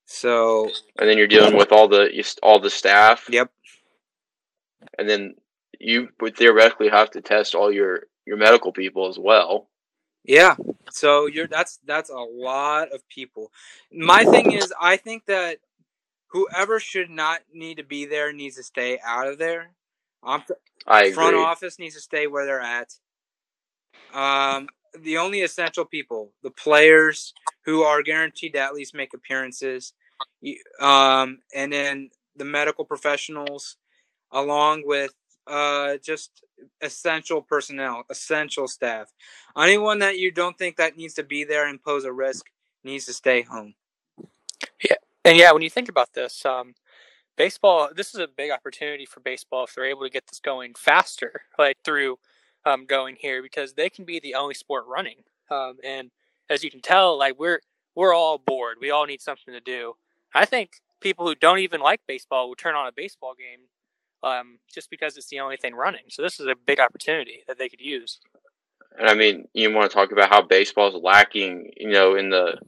So 0.04 0.68
and 0.98 1.08
then 1.08 1.16
you're 1.16 1.26
dealing 1.26 1.56
with 1.56 1.72
all 1.72 1.88
the 1.88 2.10
all 2.42 2.60
the 2.60 2.70
staff. 2.70 3.28
Yep. 3.30 3.50
And 4.98 5.08
then 5.08 5.34
you 5.80 6.08
would 6.20 6.36
theoretically 6.36 6.88
have 6.88 7.10
to 7.12 7.22
test 7.22 7.54
all 7.54 7.72
your 7.72 8.04
your 8.26 8.36
medical 8.36 8.72
people 8.72 9.08
as 9.08 9.18
well. 9.18 9.68
Yeah. 10.24 10.56
So 10.90 11.26
you're 11.26 11.48
that's 11.48 11.78
that's 11.86 12.10
a 12.10 12.14
lot 12.14 12.92
of 12.92 13.06
people. 13.08 13.50
My 13.92 14.24
thing 14.24 14.52
is 14.52 14.72
I 14.80 14.96
think 14.96 15.26
that 15.26 15.58
whoever 16.28 16.78
should 16.78 17.10
not 17.10 17.40
need 17.52 17.78
to 17.78 17.84
be 17.84 18.04
there 18.04 18.32
needs 18.32 18.56
to 18.56 18.62
stay 18.62 18.98
out 19.04 19.26
of 19.26 19.38
there. 19.38 19.70
Um, 20.22 20.44
I 20.86 21.00
agree. 21.04 21.12
Front 21.12 21.36
office 21.36 21.78
needs 21.78 21.94
to 21.94 22.00
stay 22.00 22.26
where 22.26 22.46
they're 22.46 22.60
at. 22.60 22.94
Um, 24.14 24.68
the 24.98 25.18
only 25.18 25.40
essential 25.40 25.84
people, 25.84 26.32
the 26.42 26.50
players 26.50 27.32
who 27.64 27.82
are 27.82 28.02
guaranteed 28.02 28.52
to 28.52 28.60
at 28.60 28.74
least 28.74 28.94
make 28.94 29.14
appearances, 29.14 29.94
um, 30.80 31.38
and 31.54 31.72
then 31.72 32.10
the 32.36 32.44
medical 32.44 32.84
professionals, 32.84 33.76
along 34.30 34.82
with 34.84 35.14
uh, 35.46 35.96
just 36.02 36.44
essential 36.80 37.42
personnel, 37.42 38.04
essential 38.10 38.68
staff. 38.68 39.12
Anyone 39.56 39.98
that 40.00 40.18
you 40.18 40.30
don't 40.30 40.56
think 40.56 40.76
that 40.76 40.96
needs 40.96 41.14
to 41.14 41.22
be 41.22 41.44
there 41.44 41.66
and 41.68 41.82
pose 41.82 42.04
a 42.04 42.12
risk 42.12 42.46
needs 42.84 43.06
to 43.06 43.12
stay 43.12 43.42
home. 43.42 43.74
Yeah, 44.82 44.96
and 45.24 45.36
yeah, 45.36 45.52
when 45.52 45.62
you 45.62 45.70
think 45.70 45.88
about 45.88 46.12
this, 46.14 46.44
um, 46.44 46.74
baseball. 47.36 47.88
This 47.94 48.14
is 48.14 48.20
a 48.20 48.28
big 48.28 48.50
opportunity 48.50 49.06
for 49.06 49.20
baseball 49.20 49.64
if 49.64 49.74
they're 49.74 49.84
able 49.84 50.02
to 50.02 50.10
get 50.10 50.26
this 50.26 50.40
going 50.40 50.74
faster, 50.74 51.42
like 51.58 51.76
through 51.84 52.18
um, 52.64 52.86
going 52.86 53.16
here, 53.18 53.42
because 53.42 53.74
they 53.74 53.90
can 53.90 54.04
be 54.04 54.20
the 54.20 54.34
only 54.34 54.54
sport 54.54 54.84
running. 54.86 55.18
Um, 55.50 55.78
and 55.84 56.10
as 56.48 56.62
you 56.62 56.70
can 56.70 56.80
tell, 56.80 57.18
like 57.18 57.38
we're 57.38 57.60
we're 57.94 58.14
all 58.14 58.38
bored. 58.38 58.78
We 58.80 58.90
all 58.90 59.06
need 59.06 59.20
something 59.20 59.52
to 59.52 59.60
do. 59.60 59.94
I 60.34 60.44
think 60.44 60.80
people 61.00 61.26
who 61.26 61.34
don't 61.34 61.58
even 61.58 61.80
like 61.80 62.00
baseball 62.06 62.48
will 62.48 62.54
turn 62.54 62.74
on 62.74 62.86
a 62.86 62.92
baseball 62.92 63.34
game 63.36 63.66
um, 64.22 64.58
just 64.72 64.90
because 64.90 65.16
it's 65.16 65.28
the 65.28 65.40
only 65.40 65.56
thing 65.56 65.74
running. 65.74 66.04
So 66.08 66.22
this 66.22 66.38
is 66.38 66.46
a 66.46 66.54
big 66.54 66.80
opportunity 66.80 67.42
that 67.48 67.58
they 67.58 67.68
could 67.68 67.80
use. 67.80 68.20
And 68.98 69.08
I 69.08 69.14
mean, 69.14 69.48
you 69.54 69.72
want 69.72 69.90
to 69.90 69.94
talk 69.94 70.12
about 70.12 70.28
how 70.28 70.42
baseball 70.42 70.88
is 70.88 71.02
lacking, 71.02 71.72
you 71.76 71.90
know, 71.90 72.14
in 72.14 72.30
the 72.30 72.58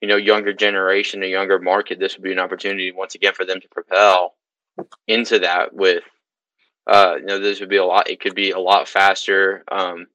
you 0.00 0.08
know 0.08 0.16
younger 0.16 0.52
generation, 0.52 1.22
a 1.22 1.26
younger 1.26 1.58
market. 1.58 1.98
This 1.98 2.16
would 2.16 2.22
be 2.22 2.32
an 2.32 2.38
opportunity 2.38 2.92
once 2.92 3.14
again 3.14 3.34
for 3.34 3.44
them 3.44 3.60
to 3.60 3.68
propel 3.68 4.34
into 5.06 5.40
that. 5.40 5.74
With 5.74 6.04
uh, 6.86 7.16
you 7.18 7.26
know, 7.26 7.38
this 7.38 7.60
would 7.60 7.68
be 7.68 7.76
a 7.76 7.84
lot. 7.84 8.08
It 8.08 8.20
could 8.20 8.34
be 8.34 8.52
a 8.52 8.58
lot 8.58 8.88
faster, 8.88 9.64
um, 9.70 10.06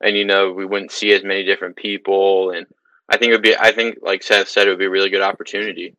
and 0.00 0.16
you 0.16 0.24
know, 0.24 0.52
we 0.52 0.64
wouldn't 0.64 0.92
see 0.92 1.12
as 1.12 1.22
many 1.22 1.44
different 1.44 1.76
people. 1.76 2.50
And 2.50 2.66
I 3.08 3.18
think 3.18 3.30
it 3.30 3.34
would 3.34 3.42
be. 3.42 3.56
I 3.56 3.72
think, 3.72 3.98
like 4.02 4.22
Seth 4.22 4.48
said, 4.48 4.66
it 4.66 4.70
would 4.70 4.78
be 4.78 4.86
a 4.86 4.90
really 4.90 5.10
good 5.10 5.20
opportunity. 5.20 5.94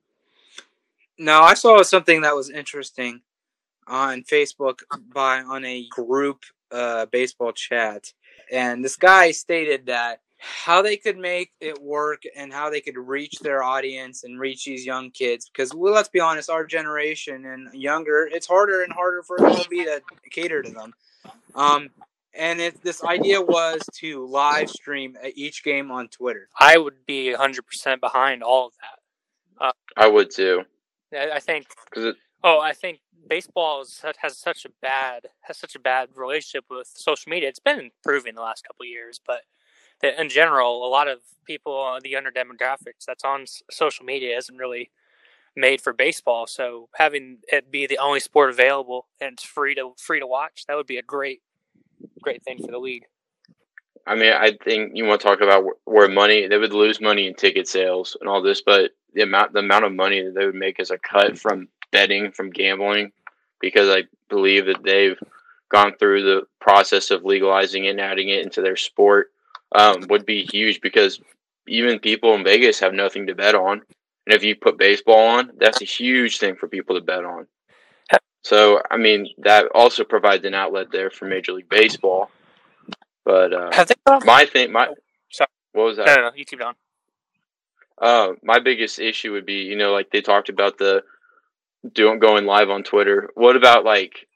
No, 1.19 1.41
I 1.41 1.53
saw 1.53 1.83
something 1.83 2.21
that 2.21 2.35
was 2.35 2.49
interesting 2.49 3.21
on 3.87 4.23
Facebook 4.23 4.79
by 5.13 5.41
on 5.41 5.65
a 5.65 5.87
group 5.89 6.43
uh, 6.71 7.05
baseball 7.07 7.51
chat, 7.51 8.13
and 8.51 8.83
this 8.83 8.95
guy 8.95 9.31
stated 9.31 9.85
that 9.87 10.21
how 10.37 10.81
they 10.81 10.97
could 10.97 11.17
make 11.17 11.51
it 11.59 11.79
work 11.81 12.23
and 12.35 12.51
how 12.51 12.69
they 12.69 12.81
could 12.81 12.97
reach 12.97 13.39
their 13.41 13.61
audience 13.61 14.23
and 14.23 14.39
reach 14.39 14.65
these 14.65 14.85
young 14.85 15.11
kids 15.11 15.47
because 15.47 15.71
well, 15.71 15.93
let's 15.93 16.09
be 16.09 16.19
honest 16.19 16.49
our 16.49 16.65
generation 16.65 17.45
and 17.45 17.71
younger 17.75 18.27
it's 18.31 18.47
harder 18.47 18.81
and 18.81 18.91
harder 18.91 19.21
for 19.21 19.37
MLB 19.37 19.85
to 19.85 20.01
cater 20.31 20.63
to 20.63 20.71
them 20.71 20.95
um, 21.53 21.91
and 22.33 22.61
it, 22.61 22.81
this 22.83 23.03
idea 23.03 23.41
was 23.41 23.81
to 23.95 24.25
live 24.25 24.69
stream 24.69 25.17
each 25.35 25.63
game 25.63 25.91
on 25.91 26.07
Twitter. 26.07 26.47
I 26.59 26.77
would 26.77 27.05
be 27.05 27.33
100% 27.33 27.99
behind 27.99 28.43
all 28.43 28.67
of 28.67 28.73
that. 28.79 29.65
Uh, 29.65 29.71
I 29.97 30.07
would 30.07 30.31
too. 30.31 30.63
I 31.13 31.39
think. 31.39 31.67
Because 31.85 32.05
it, 32.05 32.15
oh, 32.43 32.59
I 32.59 32.73
think 32.73 32.99
baseball 33.27 33.85
has 34.21 34.37
such 34.37 34.65
a 34.65 34.69
bad 34.81 35.27
has 35.41 35.57
such 35.57 35.75
a 35.75 35.79
bad 35.79 36.09
relationship 36.15 36.65
with 36.69 36.91
social 36.93 37.29
media. 37.29 37.49
It's 37.49 37.59
been 37.59 37.79
improving 37.79 38.35
the 38.35 38.41
last 38.41 38.65
couple 38.65 38.85
years, 38.85 39.19
but 39.25 39.41
in 40.03 40.29
general, 40.29 40.85
a 40.85 40.89
lot 40.89 41.07
of 41.07 41.19
people, 41.45 41.79
uh, 41.79 41.99
the 42.03 42.15
under 42.15 42.31
demographics 42.31 43.05
that's 43.05 43.23
on 43.23 43.45
social 43.69 44.05
media 44.05 44.37
isn't 44.37 44.57
really 44.57 44.89
made 45.55 45.81
for 45.81 45.93
baseball. 45.93 46.47
So 46.47 46.89
having 46.95 47.39
it 47.51 47.71
be 47.71 47.85
the 47.85 47.97
only 47.97 48.19
sport 48.19 48.49
available 48.49 49.07
and 49.19 49.33
it's 49.33 49.43
free 49.43 49.75
to 49.75 49.93
free 49.97 50.19
to 50.19 50.27
watch, 50.27 50.65
that 50.67 50.75
would 50.75 50.87
be 50.87 50.97
a 50.97 51.03
great 51.03 51.41
great 52.21 52.43
thing 52.43 52.57
for 52.57 52.71
the 52.71 52.79
league. 52.79 53.05
I 54.07 54.15
mean, 54.15 54.33
I 54.33 54.57
think 54.63 54.93
you 54.95 55.05
want 55.05 55.21
to 55.21 55.27
talk 55.27 55.41
about 55.41 55.63
where 55.85 56.09
money 56.09 56.47
they 56.47 56.57
would 56.57 56.73
lose 56.73 56.99
money 56.99 57.27
in 57.27 57.35
ticket 57.35 57.67
sales 57.67 58.17
and 58.19 58.29
all 58.29 58.41
this, 58.41 58.61
but 58.61 58.91
the 59.13 59.21
amount 59.21 59.53
the 59.53 59.59
amount 59.59 59.85
of 59.85 59.93
money 59.93 60.21
that 60.23 60.33
they 60.33 60.45
would 60.45 60.55
make 60.55 60.79
as 60.79 60.89
a 60.89 60.97
cut 60.97 61.37
from 61.37 61.67
betting 61.91 62.31
from 62.31 62.49
gambling, 62.49 63.11
because 63.59 63.89
I 63.89 64.03
believe 64.29 64.65
that 64.67 64.83
they've 64.83 65.19
gone 65.69 65.93
through 65.97 66.23
the 66.23 66.41
process 66.59 67.11
of 67.11 67.23
legalizing 67.23 67.85
it 67.85 67.91
and 67.91 68.01
adding 68.01 68.29
it 68.29 68.43
into 68.43 68.61
their 68.61 68.75
sport, 68.75 69.31
um, 69.73 70.05
would 70.09 70.25
be 70.25 70.43
huge 70.43 70.81
because 70.81 71.21
even 71.67 71.99
people 71.99 72.33
in 72.33 72.43
Vegas 72.43 72.79
have 72.79 72.93
nothing 72.93 73.27
to 73.27 73.35
bet 73.35 73.55
on, 73.55 73.81
and 74.25 74.35
if 74.35 74.43
you 74.43 74.55
put 74.55 74.77
baseball 74.77 75.39
on, 75.39 75.51
that's 75.57 75.81
a 75.81 75.85
huge 75.85 76.39
thing 76.39 76.55
for 76.55 76.67
people 76.67 76.95
to 76.95 77.01
bet 77.01 77.23
on. 77.23 77.47
So, 78.43 78.81
I 78.89 78.97
mean, 78.97 79.29
that 79.39 79.67
also 79.73 80.03
provides 80.03 80.45
an 80.45 80.55
outlet 80.55 80.87
there 80.91 81.11
for 81.11 81.25
Major 81.25 81.53
League 81.53 81.69
Baseball. 81.69 82.31
But 83.23 83.53
uh, 83.53 83.69
Have 83.71 83.87
they 83.87 83.95
my 84.25 84.45
thing, 84.45 84.71
my 84.71 84.87
Sorry. 85.31 85.47
what 85.73 85.83
was 85.83 85.97
that? 85.97 86.07
No, 86.07 86.15
no, 86.15 86.21
no, 86.21 86.31
you 86.35 86.45
keep 86.45 86.59
going. 86.59 86.75
Uh, 87.99 88.33
my 88.41 88.59
biggest 88.59 88.97
issue 88.97 89.31
would 89.33 89.45
be, 89.45 89.61
you 89.61 89.75
know, 89.75 89.91
like 89.91 90.09
they 90.09 90.21
talked 90.21 90.49
about 90.49 90.79
the 90.79 91.03
doing 91.89 92.19
going 92.19 92.45
live 92.45 92.69
on 92.69 92.83
Twitter. 92.83 93.29
What 93.35 93.55
about 93.55 93.83
like 93.83 94.27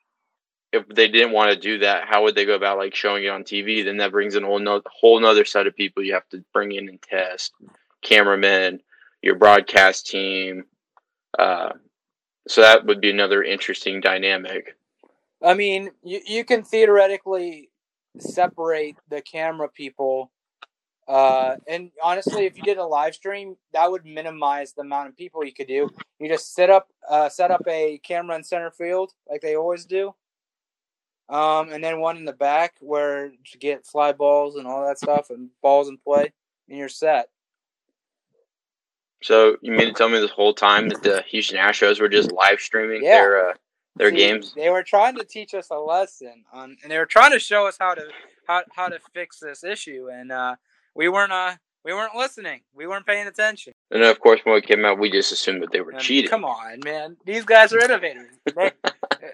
if 0.72 0.88
they 0.88 1.08
didn't 1.08 1.34
want 1.34 1.52
to 1.52 1.60
do 1.60 1.80
that? 1.80 2.08
How 2.08 2.24
would 2.24 2.36
they 2.36 2.46
go 2.46 2.56
about 2.56 2.78
like 2.78 2.96
showing 2.96 3.24
it 3.24 3.30
on 3.30 3.44
TV? 3.44 3.84
Then 3.84 3.98
that 3.98 4.12
brings 4.12 4.36
in 4.36 4.44
a 4.44 4.48
whole 4.48 4.60
no, 4.60 4.82
whole 4.86 5.20
nother 5.20 5.46
set 5.46 5.68
of 5.68 5.76
people 5.76 6.04
you 6.04 6.14
have 6.14 6.28
to 6.30 6.44
bring 6.54 6.72
in 6.72 6.90
and 6.90 7.02
test, 7.02 7.54
cameramen, 8.02 8.82
your 9.22 9.36
broadcast 9.36 10.08
team. 10.08 10.66
Uh, 11.38 11.72
so 12.48 12.62
that 12.62 12.86
would 12.86 13.02
be 13.02 13.10
another 13.10 13.44
interesting 13.44 14.02
dynamic. 14.02 14.76
I 15.44 15.54
mean, 15.54 15.92
you, 16.04 16.22
you 16.26 16.46
can 16.46 16.64
theoretically 16.64 17.70
separate 18.20 18.98
the 19.10 19.22
camera 19.22 19.68
people. 19.70 20.32
Uh, 21.08 21.56
and 21.68 21.92
honestly, 22.04 22.46
if 22.46 22.58
you 22.58 22.64
did 22.64 22.78
a 22.78 22.86
live 22.86 23.14
stream, 23.14 23.56
that 23.74 23.92
would 23.92 24.06
minimize 24.06 24.74
the 24.74 24.82
amount 24.82 25.10
of 25.10 25.16
people 25.16 25.46
you 25.46 25.54
could 25.54 25.68
do. 25.68 25.90
You 26.20 26.28
just 26.28 26.54
set 26.56 26.70
up, 26.70 26.88
uh, 27.08 27.30
set 27.30 27.52
up 27.52 27.62
a 27.68 28.00
camera 28.00 28.36
in 28.36 28.44
center 28.44 28.72
field 28.72 29.12
like 29.30 29.42
they 29.42 29.56
always 29.56 29.86
do, 29.86 30.16
um, 31.30 31.72
and 31.72 31.84
then 31.84 32.00
one 32.00 32.18
in 32.18 32.26
the 32.26 32.34
back 32.34 32.76
where 32.80 33.30
to 33.52 33.58
get 33.58 33.86
fly 33.86 34.14
balls 34.14 34.56
and 34.56 34.66
all 34.66 34.86
that 34.86 34.98
stuff 35.00 35.30
and 35.30 35.50
balls 35.62 35.90
in 35.90 35.98
play, 35.98 36.32
and 36.70 36.78
you're 36.78 36.90
set. 36.90 37.30
So 39.24 39.58
you 39.62 39.72
mean 39.72 39.88
to 39.88 39.94
tell 39.94 40.10
me 40.10 40.20
this 40.20 40.32
whole 40.32 40.54
time 40.54 40.90
that 40.90 41.02
the 41.02 41.24
Houston 41.30 41.58
Astros 41.58 42.00
were 42.00 42.10
just 42.10 42.32
live 42.32 42.60
streaming 42.60 43.04
Yeah. 43.04 43.18
their 43.18 43.50
uh, 43.50 43.54
their 43.96 44.12
See, 44.12 44.18
games? 44.18 44.54
They 44.56 44.70
were 44.70 44.84
trying 44.84 45.16
to 45.16 45.24
teach 45.24 45.54
us 45.54 45.70
a 45.72 45.78
lesson 45.78 46.44
on, 46.54 46.78
and 46.84 46.92
they 46.92 46.98
were 46.98 47.06
trying 47.06 47.32
to 47.32 47.40
show 47.40 47.68
us 47.68 47.78
how 47.80 47.96
to 47.96 48.08
how 48.48 48.64
how 48.76 48.90
to 48.90 49.00
fix 49.14 49.40
this 49.40 49.64
issue, 49.64 50.10
and 50.12 50.32
uh, 50.32 50.56
we 50.96 51.10
weren't 51.10 51.32
uh 51.32 51.56
we 51.84 51.94
weren't 51.94 52.16
listening. 52.16 52.62
We 52.74 52.88
weren't 52.88 53.06
paying 53.06 53.28
attention. 53.28 53.74
And 53.92 54.02
then, 54.02 54.10
of 54.10 54.20
course, 54.20 54.42
when 54.44 54.56
it 54.58 54.66
came 54.66 54.84
out, 54.86 54.98
we 54.98 55.12
just 55.12 55.32
assumed 55.32 55.62
that 55.62 55.72
they 55.72 55.82
were 55.82 55.92
And 55.92 56.00
cheating. 56.00 56.32
Come 56.32 56.44
on, 56.44 56.80
man. 56.84 57.18
These 57.26 57.46
guys 57.46 57.72
are 57.74 57.80
innovators. 57.80 58.32
They- 58.56 58.72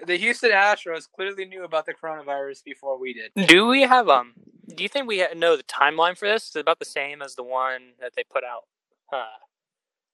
the 0.05 0.17
Houston 0.17 0.51
Astros 0.51 1.07
clearly 1.13 1.45
knew 1.45 1.63
about 1.63 1.85
the 1.85 1.93
coronavirus 1.93 2.63
before 2.63 2.97
we 2.99 3.13
did. 3.13 3.47
Do 3.47 3.67
we 3.67 3.81
have 3.83 4.09
um? 4.09 4.33
Do 4.73 4.83
you 4.83 4.89
think 4.89 5.05
we 5.07 5.25
know 5.35 5.55
the 5.57 5.63
timeline 5.63 6.17
for 6.17 6.27
this? 6.27 6.49
Is 6.49 6.55
it 6.55 6.59
about 6.61 6.79
the 6.79 6.85
same 6.85 7.21
as 7.21 7.35
the 7.35 7.43
one 7.43 7.91
that 7.99 8.13
they 8.15 8.23
put 8.23 8.43
out? 8.43 8.63
Uh, 9.11 9.25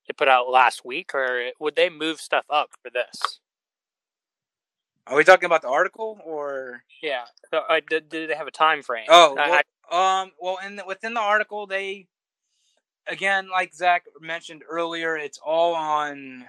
they 0.08 0.14
put 0.14 0.28
out 0.28 0.50
last 0.50 0.84
week, 0.84 1.14
or 1.14 1.50
would 1.60 1.76
they 1.76 1.90
move 1.90 2.20
stuff 2.20 2.46
up 2.50 2.72
for 2.82 2.90
this? 2.90 3.40
Are 5.06 5.16
we 5.16 5.24
talking 5.24 5.46
about 5.46 5.62
the 5.62 5.70
article 5.70 6.20
or? 6.26 6.84
Yeah. 7.02 7.26
So, 7.52 7.62
uh, 7.70 7.80
do, 7.88 8.00
do 8.02 8.28
they 8.28 8.36
have 8.36 8.48
a 8.48 8.52
time 8.52 8.82
frame? 8.84 9.06
Oh, 9.10 9.36
I- 9.38 9.50
well, 9.50 9.62
um, 9.92 10.32
well, 10.40 10.58
in 10.66 10.76
the, 10.76 10.84
within 10.86 11.14
the 11.14 11.22
article, 11.22 11.68
they 11.68 12.08
again, 13.08 13.50
like 13.50 13.74
Zack 13.74 14.06
mentioned 14.20 14.64
earlier, 14.70 15.18
it's 15.18 15.40
all 15.44 15.76
on, 15.76 16.46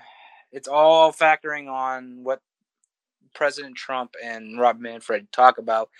it's 0.52 0.68
all 0.68 1.12
factoring 1.12 1.70
on 1.70 2.24
what 2.24 2.40
President 3.34 3.76
Trump 3.76 4.14
and 4.22 4.58
Rob 4.58 4.80
Manfred 4.80 5.30
talk 5.32 5.58
about. 5.58 5.90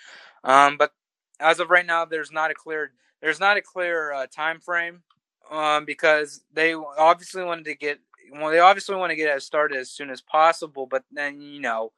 Um, 0.44 0.76
but 0.76 0.92
as 1.40 1.60
of 1.60 1.70
right 1.70 1.86
now, 1.86 2.04
there's 2.04 2.32
not 2.32 2.50
a 2.50 2.54
clear, 2.54 2.92
there's 3.20 3.40
not 3.40 3.56
a 3.56 3.62
clear 3.62 4.12
uh, 4.12 4.26
time 4.26 4.60
frame, 4.60 5.02
um, 5.50 5.84
because 5.84 6.42
they 6.52 6.74
obviously 6.74 7.44
wanted 7.44 7.64
to 7.66 7.74
get, 7.74 8.00
well, 8.32 8.50
they 8.50 8.58
obviously 8.58 8.96
want 8.96 9.10
to 9.10 9.16
get 9.16 9.34
it 9.34 9.42
started 9.42 9.78
as 9.78 9.90
soon 9.90 10.10
as 10.10 10.20
possible. 10.20 10.86
But 10.86 11.04
then, 11.12 11.40
you 11.40 11.60
know, 11.60 11.92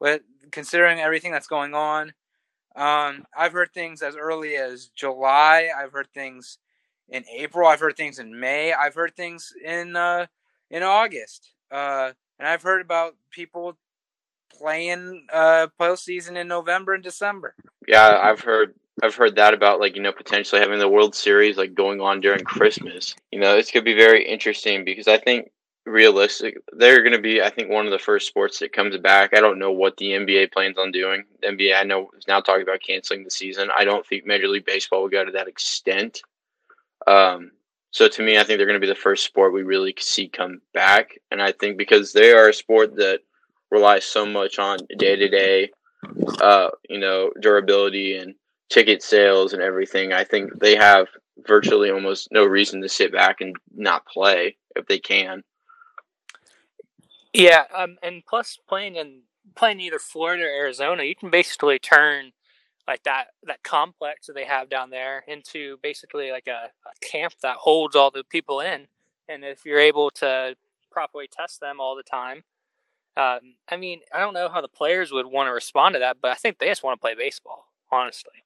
with 0.00 0.22
considering 0.50 1.00
everything 1.00 1.32
that's 1.32 1.46
going 1.46 1.74
on. 1.74 2.12
Um, 2.76 3.24
I've 3.36 3.52
heard 3.52 3.72
things 3.72 4.02
as 4.02 4.16
early 4.16 4.56
as 4.56 4.90
July. 4.94 5.70
I've 5.76 5.92
heard 5.92 6.08
things 6.12 6.58
in 7.08 7.24
April. 7.32 7.68
I've 7.68 7.80
heard 7.80 7.96
things 7.96 8.18
in 8.18 8.38
May. 8.38 8.72
I've 8.72 8.94
heard 8.94 9.16
things 9.16 9.52
in 9.64 9.96
uh, 9.96 10.26
in 10.70 10.82
August. 10.82 11.50
Uh, 11.70 12.12
and 12.38 12.46
I've 12.46 12.62
heard 12.62 12.82
about 12.82 13.16
people 13.30 13.76
playing 14.50 15.26
uh, 15.32 15.68
postseason 15.80 16.36
in 16.36 16.48
November 16.48 16.94
and 16.94 17.02
December. 17.02 17.54
Yeah, 17.88 18.20
I've 18.22 18.40
heard 18.40 18.74
I've 19.02 19.14
heard 19.14 19.36
that 19.36 19.54
about 19.54 19.80
like 19.80 19.96
you 19.96 20.02
know 20.02 20.12
potentially 20.12 20.60
having 20.60 20.78
the 20.78 20.88
World 20.88 21.14
Series 21.14 21.56
like 21.56 21.74
going 21.74 22.00
on 22.00 22.20
during 22.20 22.44
Christmas. 22.44 23.14
You 23.32 23.40
know, 23.40 23.56
it's 23.56 23.70
gonna 23.70 23.84
be 23.84 23.94
very 23.94 24.26
interesting 24.26 24.84
because 24.84 25.08
I 25.08 25.18
think 25.18 25.50
realistic 25.86 26.58
they're 26.72 27.02
gonna 27.04 27.20
be 27.20 27.40
I 27.40 27.48
think 27.48 27.70
one 27.70 27.86
of 27.86 27.92
the 27.92 27.98
first 27.98 28.26
sports 28.26 28.58
that 28.58 28.72
comes 28.72 28.96
back. 28.98 29.30
I 29.34 29.40
don't 29.40 29.58
know 29.58 29.72
what 29.72 29.96
the 29.96 30.10
NBA 30.10 30.52
plans 30.52 30.76
on 30.78 30.90
doing. 30.90 31.24
The 31.40 31.48
NBA 31.48 31.78
I 31.78 31.84
know 31.84 32.10
is 32.18 32.26
now 32.26 32.40
talking 32.40 32.62
about 32.62 32.82
canceling 32.82 33.24
the 33.24 33.30
season. 33.30 33.70
I 33.76 33.84
don't 33.84 34.04
think 34.04 34.26
Major 34.26 34.48
League 34.48 34.66
Baseball 34.66 35.02
will 35.02 35.08
go 35.08 35.24
to 35.24 35.32
that 35.32 35.48
extent. 35.48 36.20
Um, 37.06 37.52
so 37.92 38.08
to 38.08 38.22
me, 38.22 38.36
I 38.36 38.42
think 38.42 38.58
they're 38.58 38.66
going 38.66 38.80
to 38.80 38.86
be 38.86 38.92
the 38.92 38.96
first 38.96 39.24
sport 39.24 39.54
we 39.54 39.62
really 39.62 39.94
see 39.98 40.28
come 40.28 40.60
back, 40.74 41.18
and 41.30 41.40
I 41.40 41.52
think 41.52 41.78
because 41.78 42.12
they 42.12 42.32
are 42.32 42.48
a 42.48 42.54
sport 42.54 42.96
that 42.96 43.20
relies 43.70 44.04
so 44.04 44.26
much 44.26 44.58
on 44.58 44.78
day 44.98 45.16
to 45.16 45.28
day, 45.28 45.70
you 46.88 46.98
know, 46.98 47.30
durability 47.40 48.16
and 48.16 48.34
ticket 48.68 49.02
sales 49.02 49.52
and 49.52 49.62
everything. 49.62 50.12
I 50.12 50.24
think 50.24 50.58
they 50.58 50.76
have 50.76 51.06
virtually 51.46 51.90
almost 51.90 52.28
no 52.32 52.44
reason 52.44 52.82
to 52.82 52.88
sit 52.88 53.12
back 53.12 53.40
and 53.40 53.54
not 53.74 54.06
play 54.06 54.56
if 54.74 54.86
they 54.86 54.98
can. 54.98 55.42
Yeah, 57.36 57.64
um, 57.74 57.98
and 58.02 58.24
plus 58.26 58.58
playing 58.68 58.96
in 58.96 59.20
playing 59.54 59.80
either 59.80 59.98
Florida 59.98 60.44
or 60.44 60.46
Arizona, 60.46 61.02
you 61.04 61.14
can 61.14 61.30
basically 61.30 61.78
turn 61.78 62.32
like 62.88 63.02
that 63.02 63.26
that 63.44 63.62
complex 63.62 64.26
that 64.26 64.34
they 64.34 64.44
have 64.44 64.68
down 64.70 64.90
there 64.90 65.24
into 65.28 65.76
basically 65.82 66.30
like 66.30 66.46
a, 66.48 66.70
a 66.86 67.06
camp 67.06 67.34
that 67.42 67.56
holds 67.56 67.94
all 67.94 68.10
the 68.10 68.24
people 68.24 68.60
in. 68.60 68.86
And 69.28 69.44
if 69.44 69.64
you're 69.66 69.80
able 69.80 70.10
to 70.12 70.56
properly 70.90 71.28
test 71.30 71.60
them 71.60 71.80
all 71.80 71.94
the 71.96 72.02
time, 72.02 72.44
um, 73.16 73.54
I 73.68 73.76
mean, 73.76 74.00
I 74.14 74.20
don't 74.20 74.34
know 74.34 74.48
how 74.48 74.60
the 74.60 74.68
players 74.68 75.12
would 75.12 75.26
want 75.26 75.48
to 75.48 75.52
respond 75.52 75.94
to 75.94 75.98
that, 75.98 76.18
but 76.22 76.30
I 76.30 76.34
think 76.34 76.58
they 76.58 76.68
just 76.68 76.82
want 76.82 76.98
to 76.98 77.00
play 77.00 77.14
baseball, 77.14 77.66
honestly. 77.90 78.44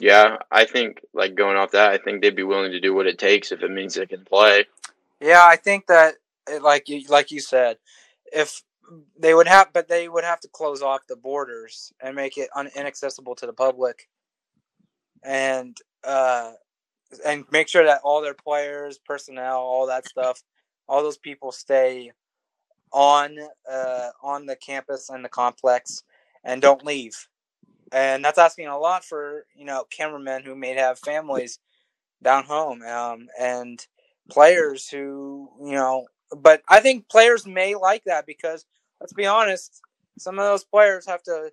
Yeah, 0.00 0.38
I 0.50 0.64
think 0.64 1.00
like 1.12 1.34
going 1.34 1.56
off 1.56 1.72
that, 1.72 1.92
I 1.92 1.98
think 1.98 2.22
they'd 2.22 2.34
be 2.36 2.44
willing 2.44 2.72
to 2.72 2.80
do 2.80 2.94
what 2.94 3.06
it 3.06 3.18
takes 3.18 3.52
if 3.52 3.62
it 3.62 3.70
means 3.70 3.94
they 3.94 4.06
can 4.06 4.24
play. 4.24 4.64
Yeah, 5.20 5.44
I 5.44 5.56
think 5.56 5.86
that 5.88 6.14
it- 6.48 6.62
like 6.62 6.88
you 6.88 7.06
like 7.08 7.30
you 7.30 7.40
said, 7.40 7.78
if 8.34 8.62
they 9.18 9.34
would 9.34 9.48
have, 9.48 9.72
but 9.72 9.88
they 9.88 10.08
would 10.08 10.24
have 10.24 10.40
to 10.40 10.48
close 10.48 10.82
off 10.82 11.06
the 11.08 11.16
borders 11.16 11.92
and 12.02 12.16
make 12.16 12.36
it 12.38 12.50
un- 12.56 12.70
inaccessible 12.76 13.34
to 13.36 13.46
the 13.46 13.52
public, 13.52 14.08
and 15.22 15.76
uh, 16.04 16.52
and 17.24 17.44
make 17.52 17.68
sure 17.68 17.84
that 17.84 18.00
all 18.04 18.22
their 18.22 18.34
players, 18.34 18.98
personnel, 18.98 19.58
all 19.58 19.86
that 19.86 20.06
stuff, 20.08 20.42
all 20.88 21.02
those 21.02 21.18
people 21.18 21.52
stay 21.52 22.12
on 22.92 23.36
uh, 23.70 24.08
on 24.22 24.46
the 24.46 24.56
campus 24.56 25.10
and 25.10 25.24
the 25.24 25.28
complex 25.28 26.02
and 26.44 26.62
don't 26.62 26.84
leave. 26.84 27.28
And 27.92 28.24
that's 28.24 28.38
asking 28.38 28.68
a 28.68 28.78
lot 28.78 29.04
for 29.04 29.46
you 29.56 29.64
know 29.64 29.84
cameramen 29.90 30.44
who 30.44 30.56
may 30.56 30.74
have 30.74 30.98
families 30.98 31.58
down 32.22 32.44
home, 32.44 32.82
um, 32.82 33.28
and 33.38 33.86
players 34.30 34.88
who 34.88 35.50
you 35.62 35.72
know. 35.72 36.06
But 36.36 36.62
I 36.68 36.80
think 36.80 37.08
players 37.08 37.46
may 37.46 37.74
like 37.74 38.04
that 38.04 38.26
because 38.26 38.64
let's 39.00 39.12
be 39.12 39.26
honest, 39.26 39.80
some 40.18 40.38
of 40.38 40.44
those 40.44 40.64
players 40.64 41.06
have 41.06 41.22
to 41.24 41.50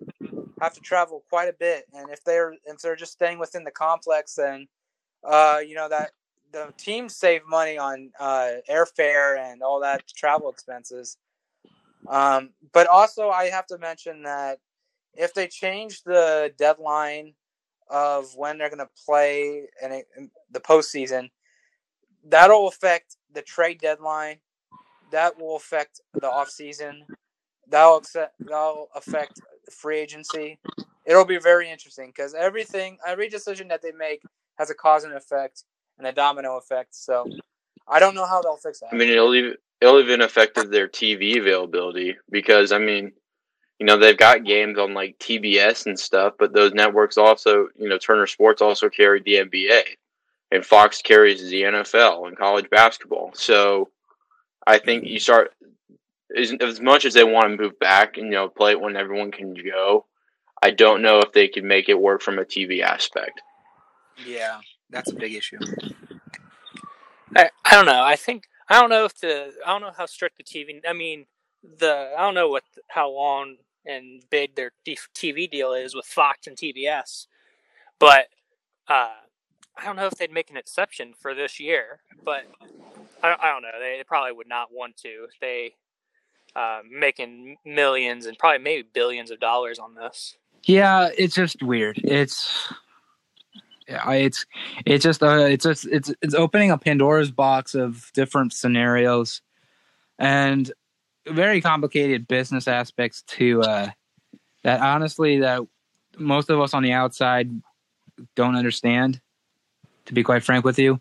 have 0.60 0.74
to 0.74 0.80
travel 0.80 1.24
quite 1.30 1.48
a 1.48 1.54
bit, 1.54 1.86
and 1.94 2.10
if 2.10 2.22
they're 2.24 2.54
if 2.64 2.78
they're 2.82 2.96
just 2.96 3.12
staying 3.12 3.38
within 3.38 3.64
the 3.64 3.70
complex, 3.70 4.34
then 4.34 4.68
uh, 5.24 5.58
you 5.66 5.74
know 5.74 5.88
that 5.88 6.10
the 6.52 6.72
teams 6.76 7.16
save 7.16 7.42
money 7.48 7.78
on 7.78 8.10
uh, 8.18 8.50
airfare 8.68 9.38
and 9.38 9.62
all 9.62 9.80
that 9.80 10.06
travel 10.08 10.50
expenses. 10.50 11.16
Um, 12.08 12.50
but 12.72 12.86
also, 12.86 13.30
I 13.30 13.46
have 13.46 13.66
to 13.66 13.78
mention 13.78 14.22
that 14.24 14.58
if 15.14 15.34
they 15.34 15.46
change 15.46 16.02
the 16.02 16.52
deadline 16.58 17.34
of 17.88 18.34
when 18.36 18.58
they're 18.58 18.70
going 18.70 18.78
to 18.78 18.88
play 19.04 19.64
in, 19.82 20.02
in 20.16 20.30
the 20.50 20.60
postseason, 20.60 21.30
that'll 22.24 22.68
affect 22.68 23.16
the 23.32 23.42
trade 23.42 23.80
deadline. 23.80 24.38
That 25.10 25.38
will 25.40 25.56
affect 25.56 26.00
the 26.14 26.28
offseason. 26.28 27.00
That'll, 27.68 28.02
that'll 28.40 28.88
affect 28.94 29.40
free 29.70 29.98
agency. 29.98 30.58
It'll 31.06 31.24
be 31.24 31.38
very 31.38 31.70
interesting 31.70 32.08
because 32.08 32.34
everything, 32.34 32.98
every 33.06 33.28
decision 33.28 33.68
that 33.68 33.82
they 33.82 33.92
make 33.92 34.22
has 34.58 34.70
a 34.70 34.74
cause 34.74 35.04
and 35.04 35.14
effect 35.14 35.64
and 35.98 36.06
a 36.06 36.12
domino 36.12 36.56
effect. 36.56 36.94
So 36.94 37.26
I 37.88 38.00
don't 38.00 38.14
know 38.14 38.26
how 38.26 38.42
they'll 38.42 38.56
fix 38.56 38.80
that. 38.80 38.90
I 38.92 38.96
mean, 38.96 39.08
it'll 39.08 39.34
even, 39.34 39.54
it'll 39.80 40.00
even 40.00 40.20
affect 40.20 40.56
their 40.70 40.88
TV 40.88 41.38
availability 41.38 42.16
because, 42.30 42.72
I 42.72 42.78
mean, 42.78 43.12
you 43.78 43.86
know, 43.86 43.96
they've 43.96 44.16
got 44.16 44.44
games 44.44 44.78
on 44.78 44.92
like 44.92 45.18
TBS 45.18 45.86
and 45.86 45.98
stuff, 45.98 46.34
but 46.38 46.52
those 46.52 46.74
networks 46.74 47.16
also, 47.16 47.68
you 47.78 47.88
know, 47.88 47.98
Turner 47.98 48.26
Sports 48.26 48.60
also 48.60 48.90
carried 48.90 49.24
the 49.24 49.36
NBA 49.36 49.82
and 50.52 50.64
Fox 50.64 51.00
carries 51.00 51.48
the 51.48 51.62
NFL 51.62 52.28
and 52.28 52.36
college 52.36 52.68
basketball. 52.70 53.30
So 53.34 53.88
I 54.66 54.78
think 54.78 55.04
you 55.06 55.18
start 55.18 55.52
as, 56.36 56.52
as 56.60 56.80
much 56.80 57.04
as 57.04 57.14
they 57.14 57.24
want 57.24 57.50
to 57.50 57.62
move 57.62 57.78
back 57.78 58.16
and 58.16 58.26
you 58.26 58.32
know 58.32 58.48
play 58.48 58.72
it 58.72 58.80
when 58.80 58.96
everyone 58.96 59.30
can 59.30 59.54
go. 59.54 60.06
I 60.62 60.70
don't 60.70 61.02
know 61.02 61.20
if 61.20 61.32
they 61.32 61.48
can 61.48 61.66
make 61.66 61.88
it 61.88 61.98
work 61.98 62.20
from 62.20 62.38
a 62.38 62.44
TV 62.44 62.82
aspect. 62.82 63.40
Yeah, 64.26 64.60
that's 64.90 65.10
a 65.10 65.14
big 65.14 65.34
issue. 65.34 65.58
I, 67.34 67.50
I 67.64 67.74
don't 67.74 67.86
know. 67.86 68.02
I 68.02 68.16
think 68.16 68.44
I 68.68 68.80
don't 68.80 68.90
know 68.90 69.04
if 69.04 69.18
the 69.18 69.52
I 69.66 69.72
don't 69.72 69.80
know 69.80 69.92
how 69.96 70.06
strict 70.06 70.36
the 70.36 70.44
TV. 70.44 70.80
I 70.86 70.92
mean, 70.92 71.26
the 71.62 72.12
I 72.16 72.22
don't 72.22 72.34
know 72.34 72.48
what 72.48 72.64
how 72.88 73.10
long 73.10 73.56
and 73.86 74.22
big 74.30 74.56
their 74.56 74.72
TV 74.86 75.50
deal 75.50 75.72
is 75.72 75.94
with 75.94 76.06
Fox 76.06 76.46
and 76.46 76.56
TBS, 76.56 77.26
but 77.98 78.26
uh, 78.88 79.14
I 79.76 79.84
don't 79.84 79.96
know 79.96 80.06
if 80.06 80.14
they'd 80.14 80.32
make 80.32 80.50
an 80.50 80.56
exception 80.56 81.14
for 81.18 81.34
this 81.34 81.58
year. 81.58 82.00
But 82.22 82.44
I, 83.22 83.36
I 83.40 83.52
don't 83.52 83.62
know. 83.62 83.68
They, 83.78 83.96
they 83.98 84.04
probably 84.04 84.32
would 84.32 84.48
not 84.48 84.68
want 84.72 84.96
to. 84.98 85.26
They 85.40 85.74
uh, 86.56 86.80
making 86.90 87.56
millions 87.64 88.26
and 88.26 88.38
probably 88.38 88.58
maybe 88.58 88.88
billions 88.92 89.30
of 89.30 89.40
dollars 89.40 89.78
on 89.78 89.94
this. 89.94 90.36
Yeah, 90.64 91.08
it's 91.16 91.34
just 91.34 91.62
weird. 91.62 92.00
It's 92.04 92.72
it's 93.86 94.46
it's 94.84 95.04
just 95.04 95.22
uh, 95.22 95.46
it's 95.46 95.64
just 95.64 95.86
it's 95.86 96.12
it's 96.22 96.34
opening 96.34 96.70
a 96.70 96.78
Pandora's 96.78 97.30
box 97.30 97.74
of 97.74 98.10
different 98.14 98.52
scenarios 98.52 99.42
and 100.18 100.70
very 101.28 101.60
complicated 101.60 102.28
business 102.28 102.68
aspects 102.68 103.22
to 103.22 103.62
uh, 103.62 103.90
that 104.62 104.80
honestly 104.80 105.40
that 105.40 105.62
most 106.18 106.50
of 106.50 106.60
us 106.60 106.74
on 106.74 106.82
the 106.82 106.92
outside 106.92 107.50
don't 108.34 108.56
understand. 108.56 109.20
To 110.06 110.14
be 110.14 110.24
quite 110.24 110.42
frank 110.42 110.64
with 110.64 110.78
you, 110.78 111.00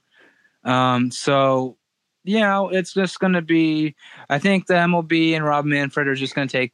um, 0.63 1.09
so 1.09 1.78
you 2.23 2.39
know 2.39 2.69
it's 2.69 2.93
just 2.93 3.19
going 3.19 3.33
to 3.33 3.41
be. 3.41 3.95
I 4.29 4.39
think 4.39 4.67
the 4.67 4.75
MLB 4.75 5.33
and 5.33 5.45
Rob 5.45 5.65
Manfred 5.65 6.07
are 6.07 6.15
just 6.15 6.35
going 6.35 6.47
to 6.47 6.51
take 6.51 6.73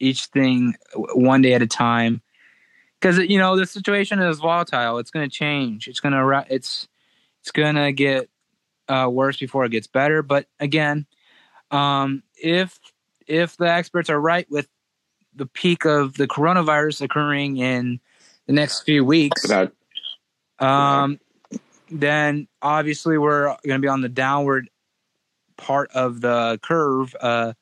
each 0.00 0.26
thing 0.26 0.74
one 1.14 1.42
day 1.42 1.54
at 1.54 1.62
a 1.62 1.66
time 1.66 2.20
because 3.00 3.18
you 3.18 3.38
know 3.38 3.56
the 3.56 3.66
situation 3.66 4.20
is 4.20 4.38
volatile. 4.38 4.98
It's 4.98 5.10
going 5.10 5.28
to 5.28 5.34
change. 5.34 5.88
It's 5.88 6.00
going 6.00 6.12
to 6.12 6.46
it's 6.48 6.88
it's 7.40 7.50
going 7.50 7.76
to 7.76 7.92
get 7.92 8.28
uh, 8.88 9.08
worse 9.10 9.36
before 9.38 9.64
it 9.64 9.70
gets 9.70 9.86
better. 9.86 10.22
But 10.22 10.46
again, 10.60 11.06
um, 11.70 12.22
if 12.36 12.78
if 13.26 13.56
the 13.56 13.70
experts 13.70 14.10
are 14.10 14.20
right 14.20 14.46
with 14.50 14.68
the 15.34 15.46
peak 15.46 15.84
of 15.84 16.14
the 16.14 16.26
coronavirus 16.26 17.02
occurring 17.02 17.56
in 17.56 18.00
the 18.46 18.52
next 18.52 18.82
few 18.82 19.04
weeks, 19.04 19.50
um, 20.60 21.18
then 21.90 22.46
obviously 22.62 23.18
we're 23.18 23.46
going 23.66 23.80
to 23.80 23.84
be 23.84 23.88
on 23.88 24.00
the 24.00 24.08
downward 24.08 24.70
part 25.56 25.90
of 25.92 26.20
the 26.20 26.58
curve 26.62 27.14
uh, 27.20 27.54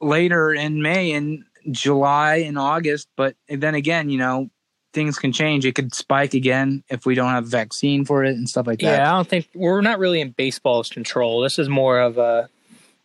later 0.00 0.52
in 0.52 0.82
May 0.82 1.12
and 1.12 1.44
July 1.70 2.36
and 2.36 2.58
August. 2.58 3.08
But 3.16 3.36
then 3.48 3.74
again, 3.74 4.10
you 4.10 4.18
know, 4.18 4.50
things 4.92 5.18
can 5.18 5.32
change. 5.32 5.66
It 5.66 5.74
could 5.74 5.94
spike 5.94 6.34
again 6.34 6.84
if 6.88 7.04
we 7.04 7.14
don't 7.14 7.30
have 7.30 7.44
a 7.44 7.48
vaccine 7.48 8.04
for 8.04 8.24
it 8.24 8.36
and 8.36 8.48
stuff 8.48 8.66
like 8.66 8.78
that. 8.80 8.98
Yeah, 8.98 9.12
I 9.12 9.16
don't 9.16 9.28
think 9.28 9.48
we're 9.54 9.80
not 9.80 9.98
really 9.98 10.20
in 10.20 10.30
baseball's 10.30 10.88
control. 10.88 11.40
This 11.40 11.58
is 11.58 11.68
more 11.68 12.00
of 12.00 12.16
a 12.16 12.48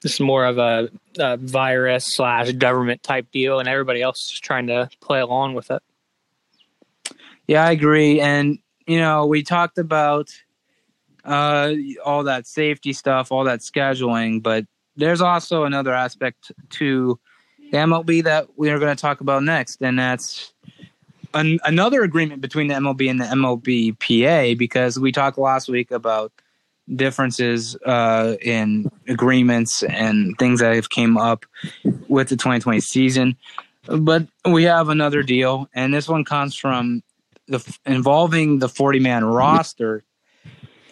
this 0.02 0.14
is 0.14 0.20
more 0.22 0.46
of 0.46 0.58
a, 0.58 0.90
a 1.18 1.36
virus 1.36 2.16
slash 2.16 2.54
government 2.54 3.04
type 3.04 3.30
deal, 3.32 3.60
and 3.60 3.68
everybody 3.68 4.02
else 4.02 4.32
is 4.32 4.40
trying 4.40 4.68
to 4.68 4.90
play 5.02 5.20
along 5.20 5.56
with 5.56 5.72
it. 5.72 5.84
Yeah, 7.48 7.66
I 7.66 7.72
agree. 7.72 8.22
And 8.22 8.60
you 8.88 9.00
know, 9.00 9.26
we 9.26 9.44
talked 9.44 9.78
about 9.78 10.30
uh, 11.30 11.74
all 12.04 12.24
that 12.24 12.48
safety 12.48 12.92
stuff, 12.92 13.32
all 13.32 13.44
that 13.46 13.60
scheduling, 13.60 14.42
but 14.42 14.66
there's 14.96 15.22
also 15.22 15.64
another 15.64 15.94
aspect 15.94 16.52
to 16.72 17.20
the 17.72 17.78
MLB 17.78 18.24
that 18.24 18.48
we 18.58 18.70
are 18.70 18.80
going 18.80 18.96
to 18.96 19.00
talk 19.00 19.22
about 19.22 19.44
next, 19.44 19.82
and 19.82 20.00
that's 20.00 20.54
an, 21.34 21.60
another 21.64 22.02
agreement 22.02 22.42
between 22.42 22.68
the 22.68 22.74
MLB 22.74 23.10
and 23.10 23.22
the 23.22 23.26
MLBPA 23.26 24.58
because 24.58 25.00
we 25.00 25.12
talked 25.12 25.38
last 25.38 25.70
week 25.70 25.92
about 25.92 26.32
differences 26.96 27.76
uh, 27.86 28.36
in 28.42 28.90
agreements 29.08 29.84
and 29.84 30.36
things 30.40 30.60
that 30.60 30.74
have 30.74 30.90
came 30.90 31.18
up 31.18 31.46
with 32.08 32.30
the 32.30 32.36
2020 32.36 32.80
season. 32.80 33.38
But 33.86 34.28
we 34.46 34.64
have 34.64 34.90
another 34.90 35.24
deal, 35.24 35.70
and 35.74 35.94
this 35.94 36.10
one 36.10 36.26
comes 36.26 36.56
from 36.56 37.04
the 37.48 37.78
involving 37.86 38.60
the 38.60 38.70
40 38.70 39.00
man 39.00 39.26
roster. 39.26 40.04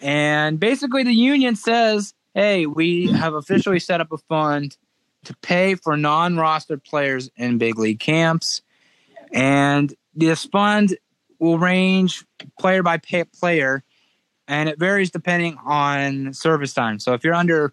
And 0.02 0.60
basically, 0.60 1.02
the 1.02 1.12
union 1.12 1.56
says, 1.56 2.14
"Hey, 2.34 2.66
we 2.66 3.08
have 3.12 3.34
officially 3.34 3.80
set 3.80 4.00
up 4.00 4.12
a 4.12 4.18
fund 4.18 4.76
to 5.24 5.34
pay 5.38 5.74
for 5.74 5.96
non-roster 5.96 6.78
players 6.78 7.30
in 7.36 7.58
big 7.58 7.78
league 7.78 8.00
camps, 8.00 8.62
and 9.32 9.94
this 10.14 10.44
fund 10.44 10.96
will 11.38 11.58
range 11.58 12.24
player 12.58 12.82
by 12.82 12.98
player 12.98 13.82
and 14.48 14.68
it 14.68 14.78
varies 14.78 15.10
depending 15.10 15.56
on 15.64 16.32
service 16.32 16.72
time. 16.72 16.98
So 16.98 17.12
if 17.12 17.22
you're 17.22 17.34
under 17.34 17.72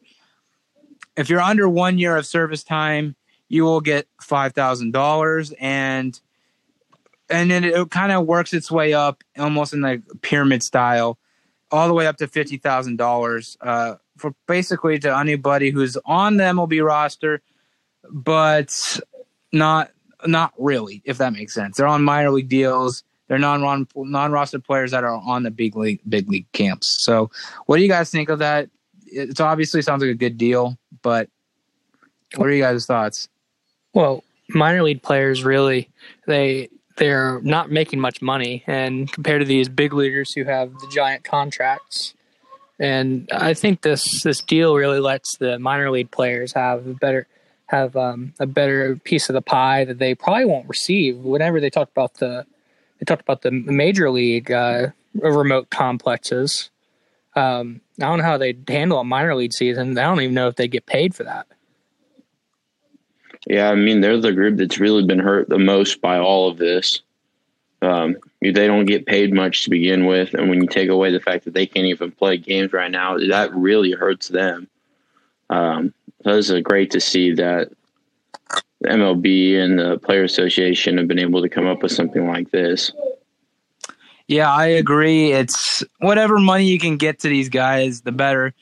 if 1.16 1.30
you're 1.30 1.42
under 1.42 1.70
1 1.70 1.98
year 1.98 2.18
of 2.18 2.26
service 2.26 2.64
time, 2.64 3.16
you 3.48 3.64
will 3.64 3.80
get 3.80 4.08
$5,000 4.22 5.54
and 5.60 6.20
and 7.30 7.50
then 7.50 7.64
it 7.64 7.90
kind 7.90 8.12
of 8.12 8.26
works 8.26 8.54
its 8.54 8.70
way 8.70 8.94
up 8.94 9.24
almost 9.38 9.74
in 9.74 9.82
like 9.82 10.02
pyramid 10.22 10.62
style 10.62 11.18
all 11.76 11.88
the 11.88 11.94
way 11.94 12.08
up 12.08 12.18
to 12.18 12.28
$50,000 12.28 13.58
uh, 13.62 13.96
for 14.18 14.34
basically 14.48 15.00
to 15.00 15.18
anybody 15.18 15.70
who's 15.70 15.98
on 16.06 16.38
the 16.38 16.44
MLB 16.44 16.86
roster 16.86 17.42
but 18.12 19.00
not 19.52 19.92
not 20.28 20.54
really 20.58 21.02
if 21.06 21.18
that 21.18 21.34
makes 21.34 21.54
sense. 21.54 21.78
They're 21.78 21.88
on 21.88 22.04
minor 22.04 22.32
league 22.32 22.50
deals 22.50 23.04
they're 23.28 23.40
non 23.40 23.88
non 23.96 24.32
roster 24.32 24.60
players 24.60 24.92
that 24.92 25.04
are 25.04 25.16
on 25.16 25.44
the 25.44 25.52
big 25.52 25.76
league 25.76 26.00
big 26.08 26.30
league 26.30 26.52
camps. 26.52 27.04
So, 27.04 27.32
what 27.66 27.78
do 27.78 27.84
you 27.84 27.90
guys 27.90 28.12
think 28.12 28.30
of 28.30 28.40
that? 28.40 28.70
It 29.08 29.40
obviously 29.40 29.82
sounds 29.82 30.02
like 30.02 30.12
a 30.12 30.16
good 30.16 30.38
deal, 30.38 30.78
but 31.02 31.30
what 32.36 32.48
are 32.48 32.52
you 32.52 32.62
guys' 32.62 32.86
thoughts? 32.86 33.28
Well, 33.94 34.24
minor 34.50 34.84
league 34.84 35.02
players 35.02 35.44
really 35.44 35.90
they 36.28 36.70
they're 36.96 37.42
not 37.42 37.72
making 37.72 38.00
much 38.00 38.22
money, 38.22 38.64
and 38.68 39.12
compared 39.12 39.42
to 39.42 39.46
these 39.46 39.70
big 39.70 39.94
leaguers 39.94 40.34
who 40.34 40.44
have 40.44 40.74
the 40.80 40.88
giant 40.92 41.24
contracts, 41.24 42.14
and 42.80 43.30
I 43.32 43.54
think 43.54 43.82
this 43.82 44.24
this 44.24 44.42
deal 44.42 44.76
really 44.76 45.00
lets 45.00 45.38
the 45.38 45.60
minor 45.60 45.92
league 45.92 46.12
players 46.12 46.54
have 46.54 46.88
a 46.88 46.94
better 46.94 47.28
have 47.68 47.96
um, 47.96 48.34
a 48.40 48.46
better 48.46 48.96
piece 48.98 49.30
of 49.30 49.34
the 49.34 49.42
pie 49.42 49.86
that 49.86 49.98
they 49.98 50.16
probably 50.16 50.46
won't 50.46 50.68
receive. 50.68 51.18
Whenever 51.18 51.60
they 51.60 51.70
talk 51.70 51.90
about 51.90 52.16
the 52.16 52.46
they 53.00 53.06
talked 53.06 53.22
about 53.22 53.42
the 53.42 53.52
major 53.52 54.10
league 54.10 54.52
uh, 54.52 54.88
remote 55.14 55.70
complexes. 55.70 56.70
Um, 57.36 57.82
I 58.00 58.06
don't 58.06 58.20
know 58.20 58.24
how 58.24 58.38
they 58.38 58.56
handle 58.68 59.00
a 59.00 59.04
minor 59.04 59.36
league 59.36 59.54
season. 59.54 59.98
I 59.98 60.04
don't 60.04 60.22
even 60.22 60.34
know 60.34 60.48
if 60.48 60.56
they 60.56 60.70
get 60.70 60.86
paid 60.86 61.14
for 61.14 61.24
that. 61.24 61.48
Yeah, 63.46 63.70
I 63.70 63.76
mean 63.76 64.02
they're 64.02 64.20
the 64.20 64.34
group 64.34 64.58
that's 64.58 64.80
really 64.80 65.06
been 65.06 65.20
hurt 65.20 65.50
the 65.50 65.60
most 65.60 66.02
by 66.02 66.18
all 66.18 66.50
of 66.50 66.58
this. 66.58 67.02
Um, 67.82 68.18
they 68.42 68.52
don't 68.52 68.86
get 68.86 69.06
paid 69.06 69.34
much 69.34 69.64
to 69.64 69.70
begin 69.70 70.06
with, 70.06 70.34
and 70.34 70.50
when 70.50 70.62
you 70.62 70.68
take 70.68 70.90
away 70.90 71.12
the 71.12 71.20
fact 71.20 71.46
that 71.46 71.54
they 71.54 71.66
can't 71.66 71.86
even 71.86 72.12
play 72.12 72.38
games 72.38 72.74
right 72.74 72.90
now, 72.90 73.18
that 73.18 73.54
really 73.54 73.92
hurts 73.92 74.30
them. 74.30 74.68
Um, 75.50 75.94
it's 76.24 76.52
great 76.62 76.90
to 76.92 77.00
see 77.00 77.34
that 77.34 77.70
MLB 78.84 79.60
and 79.60 79.78
the 79.78 80.00
Player 80.00 80.24
Association 80.24 80.98
have 80.98 81.08
been 81.08 81.20
able 81.20 81.42
to 81.42 81.50
come 81.50 81.68
up 81.68 81.84
with 81.84 81.92
something 81.92 82.28
like 82.28 82.50
this. 82.52 82.92
Yeah, 84.28 84.52
I 84.52 84.66
agree. 84.66 85.32
It's 85.32 85.84
whatever 86.00 86.40
money 86.40 86.66
you 86.66 86.80
can 86.80 86.98
get 86.98 87.20
to 87.20 87.30
these 87.30 87.50
guys, 87.50 88.02
the 88.02 88.12
better. 88.12 88.54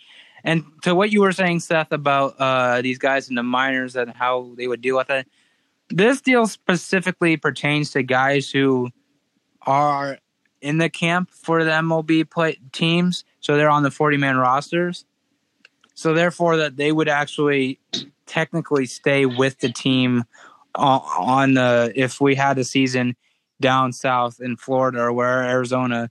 And 0.43 0.65
to 0.83 0.93
what 0.93 1.11
you 1.11 1.21
were 1.21 1.31
saying, 1.31 1.61
Seth, 1.61 1.91
about 1.91 2.35
uh, 2.39 2.81
these 2.81 2.97
guys 2.97 3.29
in 3.29 3.35
the 3.35 3.43
minors 3.43 3.95
and 3.95 4.11
how 4.11 4.51
they 4.57 4.67
would 4.67 4.81
deal 4.81 4.97
with 4.97 5.09
it, 5.09 5.27
this 5.89 6.21
deal 6.21 6.47
specifically 6.47 7.37
pertains 7.37 7.91
to 7.91 8.03
guys 8.03 8.49
who 8.49 8.89
are 9.61 10.17
in 10.61 10.77
the 10.77 10.89
camp 10.89 11.29
for 11.29 11.63
the 11.63 11.71
MLB 11.71 12.29
play 12.29 12.57
teams, 12.71 13.23
so 13.39 13.55
they're 13.55 13.69
on 13.69 13.83
the 13.83 13.91
40 13.91 14.17
man 14.17 14.37
rosters. 14.37 15.05
So 15.93 16.13
therefore, 16.13 16.57
that 16.57 16.77
they 16.77 16.91
would 16.91 17.09
actually 17.09 17.79
technically 18.25 18.85
stay 18.85 19.25
with 19.25 19.59
the 19.59 19.71
team 19.71 20.23
on, 20.75 21.53
the 21.53 21.93
if 21.95 22.19
we 22.19 22.35
had 22.35 22.57
a 22.57 22.63
season 22.63 23.15
down 23.61 23.93
south 23.93 24.41
in 24.41 24.57
Florida 24.57 25.01
or 25.01 25.13
where 25.13 25.43
Arizona, 25.43 26.09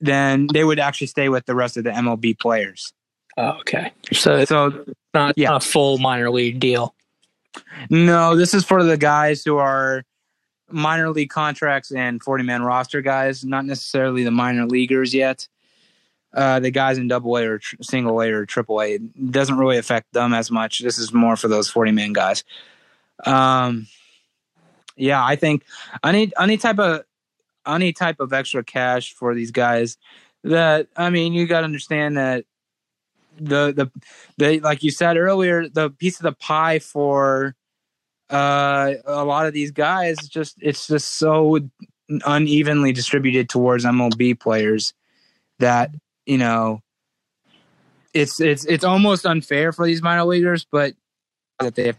then 0.00 0.46
they 0.52 0.62
would 0.62 0.78
actually 0.78 1.08
stay 1.08 1.28
with 1.28 1.46
the 1.46 1.54
rest 1.54 1.76
of 1.76 1.84
the 1.84 1.90
MLB 1.90 2.38
players. 2.38 2.92
Oh, 3.36 3.58
okay. 3.60 3.92
So 4.12 4.36
it's 4.36 4.48
So 4.48 4.84
not 5.12 5.34
yeah. 5.36 5.56
a 5.56 5.60
full 5.60 5.98
minor 5.98 6.30
league 6.30 6.58
deal. 6.60 6.94
no, 7.90 8.36
this 8.36 8.54
is 8.54 8.64
for 8.64 8.82
the 8.82 8.96
guys 8.96 9.44
who 9.44 9.56
are 9.58 10.04
minor 10.70 11.10
league 11.10 11.30
contracts 11.30 11.90
and 11.92 12.22
40 12.22 12.44
man 12.44 12.62
roster 12.62 13.00
guys, 13.02 13.44
not 13.44 13.64
necessarily 13.64 14.24
the 14.24 14.30
minor 14.30 14.66
leaguers 14.66 15.14
yet. 15.14 15.48
Uh, 16.34 16.60
the 16.60 16.70
guys 16.70 16.98
in 16.98 17.08
double 17.08 17.34
A 17.36 17.46
or 17.46 17.58
tr- 17.58 17.76
single 17.80 18.20
A 18.20 18.30
or 18.30 18.44
triple 18.46 18.82
A 18.82 18.98
doesn't 18.98 19.56
really 19.56 19.78
affect 19.78 20.12
them 20.12 20.34
as 20.34 20.50
much. 20.50 20.80
This 20.80 20.98
is 20.98 21.12
more 21.12 21.36
for 21.36 21.48
those 21.48 21.68
40 21.70 21.92
man 21.92 22.12
guys. 22.12 22.44
Um, 23.24 23.86
yeah, 24.96 25.24
I 25.24 25.36
think 25.36 25.64
any 26.04 26.32
any 26.38 26.56
type 26.58 26.78
of 26.78 27.04
any 27.66 27.92
type 27.92 28.20
of 28.20 28.32
extra 28.34 28.62
cash 28.64 29.14
for 29.14 29.34
these 29.34 29.50
guys 29.50 29.96
that 30.44 30.88
I 30.96 31.08
mean, 31.10 31.32
you 31.32 31.46
got 31.46 31.60
to 31.60 31.64
understand 31.64 32.16
that 32.18 32.44
the 33.38 33.72
the 33.72 33.90
the 34.38 34.60
like 34.60 34.82
you 34.82 34.90
said 34.90 35.16
earlier, 35.16 35.68
the 35.68 35.90
piece 35.90 36.18
of 36.18 36.24
the 36.24 36.32
pie 36.32 36.78
for 36.78 37.54
uh 38.30 38.94
a 39.04 39.24
lot 39.24 39.46
of 39.46 39.52
these 39.52 39.70
guys 39.70 40.16
just 40.28 40.56
it's 40.60 40.88
just 40.88 41.18
so 41.18 41.60
unevenly 42.24 42.92
distributed 42.92 43.48
towards 43.48 43.84
MLB 43.84 44.38
players 44.38 44.94
that 45.58 45.90
you 46.24 46.38
know 46.38 46.80
it's 48.14 48.40
it's 48.40 48.64
it's 48.64 48.84
almost 48.84 49.26
unfair 49.26 49.72
for 49.72 49.86
these 49.86 50.02
minor 50.02 50.24
leaguers 50.24 50.66
but 50.70 50.94
that 51.60 51.74
they 51.74 51.86
have 51.86 51.96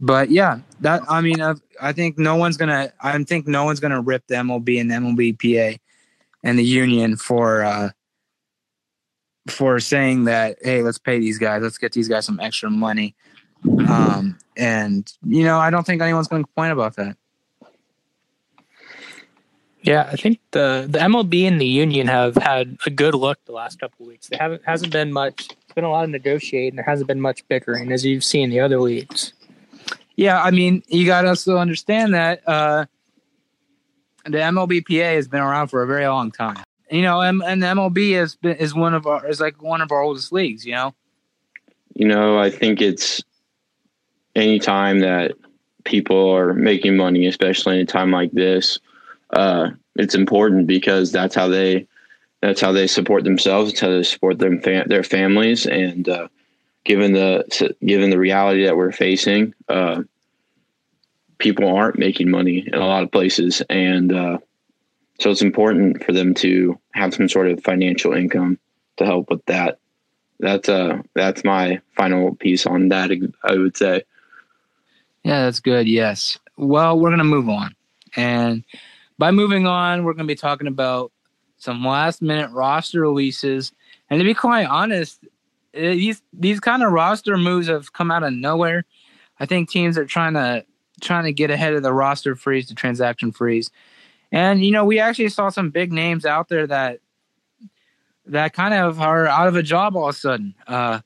but 0.00 0.30
yeah 0.30 0.58
that 0.80 1.02
i 1.08 1.20
mean 1.20 1.40
uh, 1.40 1.54
i 1.80 1.92
think 1.92 2.18
no 2.18 2.36
one's 2.36 2.56
gonna 2.56 2.92
i 3.00 3.22
think 3.24 3.46
no 3.46 3.64
one's 3.64 3.80
gonna 3.80 4.00
rip 4.00 4.26
the 4.26 4.34
mlb 4.36 4.80
and 4.80 4.90
the 4.90 4.94
mlbpa 4.94 5.78
and 6.42 6.58
the 6.58 6.64
union 6.64 7.16
for 7.16 7.62
uh 7.62 7.90
for 9.50 9.80
saying 9.80 10.24
that 10.24 10.58
hey 10.62 10.82
let's 10.82 10.98
pay 10.98 11.18
these 11.18 11.38
guys 11.38 11.62
let's 11.62 11.78
get 11.78 11.92
these 11.92 12.08
guys 12.08 12.24
some 12.24 12.40
extra 12.40 12.70
money 12.70 13.14
um 13.88 14.38
and 14.56 15.12
you 15.24 15.44
know 15.44 15.58
i 15.58 15.70
don't 15.70 15.84
think 15.84 16.00
anyone's 16.00 16.28
gonna 16.28 16.44
complain 16.44 16.70
about 16.70 16.96
that 16.96 17.16
Yeah, 19.82 20.08
I 20.12 20.16
think 20.16 20.40
the 20.50 20.86
the 20.88 20.98
MLB 20.98 21.48
and 21.48 21.60
the 21.60 21.66
union 21.66 22.06
have 22.06 22.36
had 22.36 22.76
a 22.84 22.90
good 22.90 23.14
look 23.14 23.42
the 23.46 23.52
last 23.52 23.80
couple 23.80 24.06
weeks. 24.06 24.28
There 24.28 24.38
haven't 24.38 24.62
hasn't 24.64 24.92
been 24.92 25.12
much. 25.12 25.48
It's 25.50 25.72
been 25.74 25.84
a 25.84 25.90
lot 25.90 26.04
of 26.04 26.10
negotiating. 26.10 26.76
There 26.76 26.84
hasn't 26.84 27.08
been 27.08 27.20
much 27.20 27.46
bickering 27.48 27.90
as 27.92 28.04
you've 28.04 28.24
seen 28.24 28.50
the 28.50 28.60
other 28.60 28.78
leagues. 28.78 29.32
Yeah, 30.16 30.42
I 30.42 30.50
mean, 30.50 30.82
you 30.88 31.06
got 31.06 31.22
to 31.22 31.28
also 31.28 31.56
understand 31.56 32.12
that 32.12 32.46
uh, 32.46 32.84
the 34.24 34.38
MLBPA 34.38 35.14
has 35.14 35.28
been 35.28 35.40
around 35.40 35.68
for 35.68 35.82
a 35.82 35.86
very 35.86 36.06
long 36.06 36.30
time. 36.30 36.62
You 36.90 37.02
know, 37.02 37.20
and, 37.20 37.42
and 37.42 37.62
the 37.62 37.68
MLB 37.68 38.20
is 38.20 38.34
been, 38.36 38.56
is 38.56 38.74
one 38.74 38.94
of 38.94 39.06
our 39.06 39.26
is 39.26 39.40
like 39.40 39.62
one 39.62 39.80
of 39.80 39.92
our 39.92 40.02
oldest 40.02 40.32
leagues. 40.32 40.66
You 40.66 40.72
know, 40.72 40.94
You 41.94 42.08
know, 42.08 42.38
I 42.38 42.50
think 42.50 42.80
it's 42.80 43.22
any 44.34 44.58
time 44.58 45.00
that 45.00 45.32
people 45.84 46.30
are 46.30 46.52
making 46.54 46.96
money, 46.96 47.26
especially 47.26 47.76
in 47.76 47.82
a 47.82 47.86
time 47.86 48.10
like 48.10 48.32
this, 48.32 48.78
uh, 49.30 49.70
it's 49.96 50.14
important 50.14 50.66
because 50.66 51.12
that's 51.12 51.34
how 51.34 51.48
they 51.48 51.86
that's 52.40 52.60
how 52.60 52.72
they 52.72 52.86
support 52.86 53.24
themselves. 53.24 53.72
It's 53.72 53.80
how 53.80 53.90
they 53.90 54.02
support 54.02 54.38
them 54.38 54.60
their 54.60 55.04
families. 55.04 55.66
And 55.66 56.08
uh, 56.08 56.28
given 56.84 57.12
the 57.12 57.74
given 57.84 58.10
the 58.10 58.18
reality 58.18 58.64
that 58.64 58.76
we're 58.76 58.92
facing, 58.92 59.54
uh, 59.68 60.02
people 61.38 61.76
aren't 61.76 61.98
making 61.98 62.30
money 62.30 62.66
in 62.66 62.74
a 62.74 62.86
lot 62.86 63.02
of 63.02 63.12
places, 63.12 63.62
and 63.68 64.12
uh, 64.12 64.38
so 65.20 65.30
it's 65.30 65.42
important 65.42 66.02
for 66.04 66.12
them 66.12 66.34
to 66.34 66.78
have 66.94 67.14
some 67.14 67.28
sort 67.28 67.48
of 67.48 67.62
financial 67.62 68.12
income 68.12 68.58
to 68.96 69.04
help 69.04 69.30
with 69.30 69.44
that 69.46 69.78
that's 70.40 70.68
uh 70.68 70.98
that's 71.14 71.44
my 71.44 71.80
final 71.96 72.34
piece 72.36 72.66
on 72.66 72.88
that 72.88 73.10
i 73.44 73.54
would 73.54 73.76
say 73.76 74.02
yeah, 75.24 75.44
that's 75.44 75.60
good. 75.60 75.88
Yes. 75.88 76.38
Well, 76.56 76.98
we're 76.98 77.10
gonna 77.10 77.24
move 77.24 77.48
on, 77.48 77.74
and 78.16 78.64
by 79.18 79.30
moving 79.30 79.66
on, 79.66 80.04
we're 80.04 80.14
gonna 80.14 80.26
be 80.26 80.34
talking 80.34 80.66
about 80.66 81.12
some 81.58 81.84
last 81.84 82.22
minute 82.22 82.50
roster 82.52 83.00
releases. 83.00 83.72
And 84.08 84.18
to 84.18 84.24
be 84.24 84.34
quite 84.34 84.64
honest, 84.64 85.20
eh, 85.74 85.94
these 85.94 86.22
these 86.32 86.60
kind 86.60 86.82
of 86.82 86.92
roster 86.92 87.36
moves 87.36 87.68
have 87.68 87.92
come 87.92 88.10
out 88.10 88.22
of 88.22 88.32
nowhere. 88.32 88.84
I 89.38 89.46
think 89.46 89.70
teams 89.70 89.98
are 89.98 90.06
trying 90.06 90.34
to 90.34 90.64
trying 91.00 91.24
to 91.24 91.32
get 91.32 91.50
ahead 91.50 91.74
of 91.74 91.82
the 91.82 91.92
roster 91.92 92.34
freeze, 92.34 92.68
the 92.68 92.74
transaction 92.74 93.32
freeze. 93.32 93.70
And 94.32 94.64
you 94.64 94.70
know, 94.70 94.84
we 94.84 94.98
actually 94.98 95.28
saw 95.28 95.48
some 95.48 95.70
big 95.70 95.92
names 95.92 96.24
out 96.24 96.48
there 96.48 96.66
that 96.66 97.00
that 98.26 98.52
kind 98.52 98.74
of 98.74 99.00
are 99.00 99.26
out 99.26 99.48
of 99.48 99.56
a 99.56 99.62
job 99.62 99.96
all 99.96 100.08
of 100.08 100.14
a 100.14 100.18
sudden. 100.18 100.54
Uh, 100.66 101.00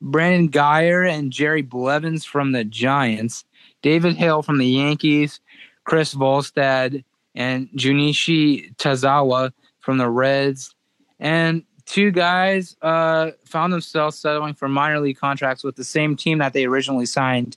Brandon 0.00 0.50
Guyer 0.50 1.08
and 1.08 1.32
Jerry 1.32 1.62
Blevins 1.62 2.24
from 2.24 2.52
the 2.52 2.64
Giants, 2.64 3.44
David 3.82 4.16
Hill 4.16 4.42
from 4.42 4.58
the 4.58 4.66
Yankees, 4.66 5.40
Chris 5.84 6.14
Volstad 6.14 7.04
and 7.34 7.68
Junichi 7.70 8.74
Tazawa 8.76 9.52
from 9.80 9.98
the 9.98 10.08
Reds, 10.08 10.74
and 11.20 11.64
two 11.86 12.10
guys 12.10 12.76
uh, 12.82 13.30
found 13.44 13.72
themselves 13.72 14.18
settling 14.18 14.54
for 14.54 14.68
minor 14.68 15.00
league 15.00 15.18
contracts 15.18 15.64
with 15.64 15.76
the 15.76 15.84
same 15.84 16.16
team 16.16 16.38
that 16.38 16.52
they 16.52 16.64
originally 16.64 17.06
signed 17.06 17.56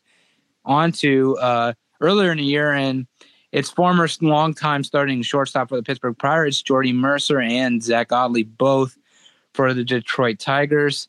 onto 0.66 1.36
uh, 1.38 1.74
earlier 2.02 2.32
in 2.32 2.38
the 2.38 2.44
year. 2.44 2.74
And 2.74 3.08
its 3.56 3.70
former 3.70 4.06
longtime 4.20 4.84
starting 4.84 5.22
shortstop 5.22 5.70
for 5.70 5.78
the 5.78 5.82
Pittsburgh 5.82 6.18
Pirates, 6.18 6.62
Jordy 6.62 6.92
Mercer 6.92 7.40
and 7.40 7.82
Zack 7.82 8.10
Godley, 8.10 8.44
both 8.44 8.98
for 9.54 9.74
the 9.74 9.86
Detroit 9.86 10.40
Tigers. 10.40 11.08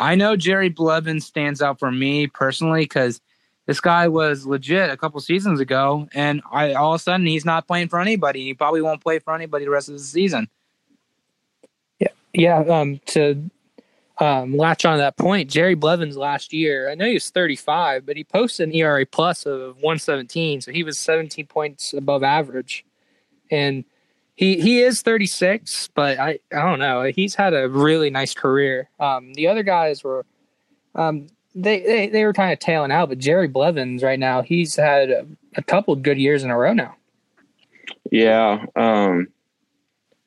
I 0.00 0.14
know 0.14 0.34
Jerry 0.34 0.70
Blevins 0.70 1.26
stands 1.26 1.60
out 1.60 1.78
for 1.78 1.92
me 1.92 2.28
personally 2.28 2.84
because 2.84 3.20
this 3.66 3.78
guy 3.78 4.08
was 4.08 4.46
legit 4.46 4.88
a 4.88 4.96
couple 4.96 5.20
seasons 5.20 5.60
ago, 5.60 6.08
and 6.14 6.40
I 6.50 6.72
all 6.72 6.94
of 6.94 7.00
a 7.00 7.02
sudden 7.02 7.26
he's 7.26 7.44
not 7.44 7.66
playing 7.66 7.88
for 7.88 8.00
anybody. 8.00 8.42
He 8.42 8.54
probably 8.54 8.80
won't 8.80 9.02
play 9.02 9.18
for 9.18 9.34
anybody 9.34 9.66
the 9.66 9.70
rest 9.70 9.90
of 9.90 9.94
the 9.94 10.00
season. 10.00 10.48
Yeah, 11.98 12.08
Yeah, 12.32 12.60
um, 12.60 13.00
to 13.08 13.50
um, 14.18 14.56
latch 14.56 14.84
on 14.84 14.94
to 14.94 14.98
that 14.98 15.16
point, 15.16 15.50
Jerry 15.50 15.74
Blevins 15.74 16.16
last 16.16 16.52
year, 16.52 16.90
I 16.90 16.94
know 16.94 17.06
he 17.06 17.14
was 17.14 17.30
35, 17.30 18.06
but 18.06 18.16
he 18.16 18.24
posted 18.24 18.68
an 18.68 18.74
ERA 18.74 19.06
plus 19.06 19.46
of 19.46 19.76
117, 19.76 20.60
so 20.60 20.72
he 20.72 20.84
was 20.84 20.98
17 20.98 21.46
points 21.46 21.92
above 21.92 22.22
average. 22.22 22.84
And 23.50 23.84
he 24.34 24.60
he 24.60 24.80
is 24.80 25.02
36, 25.02 25.90
but 25.94 26.18
I, 26.18 26.38
I 26.52 26.62
don't 26.62 26.78
know. 26.78 27.04
He's 27.04 27.34
had 27.34 27.54
a 27.54 27.68
really 27.68 28.10
nice 28.10 28.34
career. 28.34 28.88
Um, 28.98 29.34
the 29.34 29.48
other 29.48 29.62
guys 29.62 30.02
were 30.02 30.24
um, 30.94 31.28
they, 31.54 31.80
they 31.80 32.08
they 32.08 32.24
were 32.24 32.32
kind 32.32 32.52
of 32.52 32.58
tailing 32.58 32.92
out, 32.92 33.08
but 33.08 33.18
Jerry 33.18 33.48
Blevins 33.48 34.02
right 34.02 34.18
now, 34.18 34.42
he's 34.42 34.76
had 34.76 35.10
a, 35.10 35.26
a 35.56 35.62
couple 35.62 35.94
good 35.96 36.18
years 36.18 36.44
in 36.44 36.50
a 36.50 36.56
row 36.56 36.72
now. 36.72 36.96
yeah 38.10 38.64
um 38.76 39.28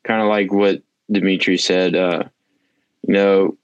kind 0.03 0.21
of 0.21 0.27
like 0.27 0.51
what 0.51 0.81
dimitri 1.11 1.57
said 1.57 1.95
uh 1.95 2.23
you 3.07 3.13
know 3.13 3.57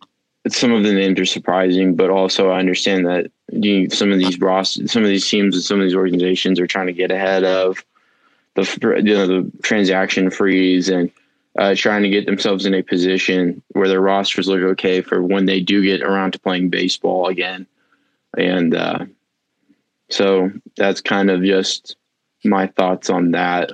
some 0.47 0.71
of 0.71 0.83
the 0.83 0.93
names 0.93 1.19
are 1.19 1.25
surprising 1.25 1.95
but 1.95 2.09
also 2.09 2.49
i 2.49 2.59
understand 2.59 3.05
that 3.05 3.31
you, 3.51 3.89
some 3.89 4.11
of 4.11 4.19
these 4.19 4.39
roster 4.39 4.87
some 4.87 5.03
of 5.03 5.09
these 5.09 5.27
teams 5.27 5.55
and 5.55 5.63
some 5.63 5.79
of 5.79 5.83
these 5.83 5.95
organizations 5.95 6.59
are 6.59 6.67
trying 6.67 6.87
to 6.87 6.93
get 6.93 7.11
ahead 7.11 7.43
of 7.43 7.83
the 8.55 9.01
you 9.03 9.13
know, 9.13 9.27
the 9.27 9.51
transaction 9.63 10.29
freeze 10.29 10.89
and 10.89 11.11
uh, 11.57 11.75
trying 11.75 12.03
to 12.03 12.09
get 12.09 12.25
themselves 12.25 12.65
in 12.65 12.73
a 12.73 12.81
position 12.81 13.61
where 13.69 13.87
their 13.87 14.01
rosters 14.01 14.47
look 14.47 14.61
okay 14.61 15.01
for 15.01 15.21
when 15.21 15.45
they 15.45 15.59
do 15.59 15.83
get 15.83 16.01
around 16.01 16.31
to 16.31 16.39
playing 16.39 16.69
baseball 16.69 17.27
again. 17.27 17.67
And 18.37 18.75
uh, 18.75 19.05
so 20.09 20.51
that's 20.77 21.01
kind 21.01 21.29
of 21.29 21.43
just 21.43 21.97
my 22.43 22.67
thoughts 22.67 23.09
on 23.09 23.31
that. 23.31 23.71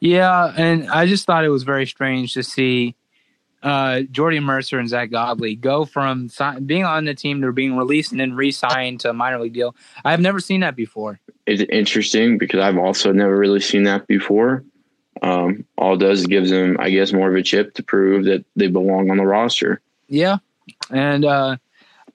Yeah, 0.00 0.52
and 0.56 0.90
I 0.90 1.06
just 1.06 1.24
thought 1.24 1.44
it 1.44 1.48
was 1.48 1.62
very 1.62 1.86
strange 1.86 2.34
to 2.34 2.42
see 2.42 2.94
uh, 3.64 4.02
Jordy 4.12 4.38
Mercer 4.40 4.78
and 4.78 4.88
Zack 4.88 5.10
Godley 5.10 5.56
go 5.56 5.84
from 5.84 6.28
si- 6.28 6.60
being 6.64 6.84
on 6.84 7.06
the 7.06 7.14
team 7.14 7.40
to 7.40 7.50
being 7.50 7.76
released 7.76 8.12
and 8.12 8.20
then 8.20 8.34
re-signed 8.34 9.00
to 9.00 9.10
a 9.10 9.12
minor 9.12 9.40
league 9.40 9.54
deal. 9.54 9.74
I've 10.04 10.20
never 10.20 10.38
seen 10.38 10.60
that 10.60 10.76
before. 10.76 11.18
It's 11.46 11.62
interesting 11.70 12.38
because 12.38 12.60
I've 12.60 12.78
also 12.78 13.10
never 13.12 13.36
really 13.36 13.60
seen 13.60 13.84
that 13.84 14.06
before. 14.06 14.64
Um, 15.22 15.64
all 15.78 15.94
it 15.94 15.98
does 15.98 16.20
is 16.20 16.26
gives 16.26 16.50
them, 16.50 16.76
I 16.78 16.90
guess, 16.90 17.12
more 17.12 17.28
of 17.30 17.34
a 17.36 17.42
chip 17.42 17.74
to 17.74 17.82
prove 17.82 18.26
that 18.26 18.44
they 18.54 18.66
belong 18.68 19.10
on 19.10 19.16
the 19.16 19.24
roster. 19.26 19.80
Yeah, 20.08 20.38
and 20.90 21.24
uh, 21.24 21.56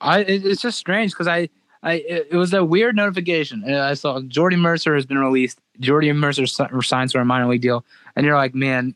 I 0.00 0.20
it, 0.20 0.46
it's 0.46 0.62
just 0.62 0.78
strange 0.78 1.10
because 1.12 1.26
I 1.26 1.48
I 1.82 1.94
it, 1.94 2.28
it 2.32 2.36
was 2.36 2.52
a 2.52 2.64
weird 2.64 2.94
notification. 2.94 3.64
I 3.72 3.94
saw 3.94 4.20
Jordy 4.20 4.56
Mercer 4.56 4.94
has 4.94 5.06
been 5.06 5.18
released. 5.18 5.58
Jordy 5.80 6.12
Mercer 6.12 6.46
si- 6.46 6.64
signs 6.82 7.12
for 7.12 7.20
a 7.20 7.24
minor 7.24 7.48
league 7.48 7.62
deal. 7.62 7.84
and 8.14 8.24
you're 8.26 8.36
like, 8.36 8.54
man, 8.54 8.94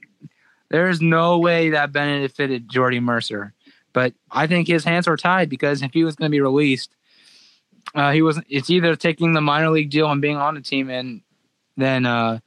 there's 0.75 1.01
no 1.01 1.39
way 1.39 1.71
that 1.71 1.93
Bennett 1.93 2.37
benefited 2.37 2.69
Jordy 2.69 2.99
Mercer. 2.99 3.53
But 3.93 4.13
I 4.33 4.49
think 4.49 4.67
his 4.67 4.83
hands 4.83 5.07
are 5.07 5.17
tied 5.17 5.49
because 5.49 5.83
if 5.83 5.93
he 5.93 6.03
was 6.03 6.17
going 6.17 6.29
to 6.29 6.35
be 6.35 6.41
released, 6.41 6.97
uh, 7.95 8.11
he 8.11 8.23
was. 8.23 8.41
It's 8.49 8.71
either 8.71 8.97
taking 8.97 9.35
the 9.35 9.41
minor 9.41 9.71
league 9.71 9.91
deal 9.91 10.11
and 10.11 10.21
being 10.21 10.37
on 10.37 10.57
the 10.57 10.61
team, 10.61 10.91
and 10.91 11.21
then 11.77 12.07
uh, 12.07 12.41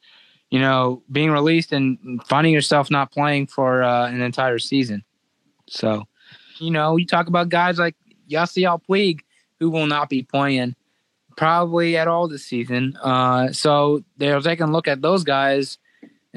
you 0.50 0.60
know 0.60 1.04
being 1.10 1.32
released 1.32 1.72
and 1.72 2.22
finding 2.26 2.54
yourself 2.54 2.92
not 2.92 3.14
playing 3.14 3.48
for 3.48 3.82
uh, 3.82 4.10
an 4.10 4.20
entire 4.20 4.60
season. 4.60 5.06
So, 5.70 6.04
you 6.58 6.72
know, 6.72 6.98
you 6.98 7.06
talk 7.06 7.28
about 7.28 7.48
guys 7.48 7.80
like 7.80 7.96
Yasiel 8.30 8.82
Puig, 8.90 9.22
who 9.62 9.70
will 9.70 9.88
not 9.88 10.10
be 10.10 10.24
playing 10.24 10.76
probably 11.38 11.96
at 11.96 12.10
all 12.10 12.28
this 12.28 12.44
season. 12.44 12.98
Uh, 13.02 13.54
so 13.54 14.04
they're 14.18 14.42
taking 14.42 14.68
a 14.68 14.72
look 14.72 14.90
at 14.90 15.02
those 15.02 15.24
guys, 15.24 15.78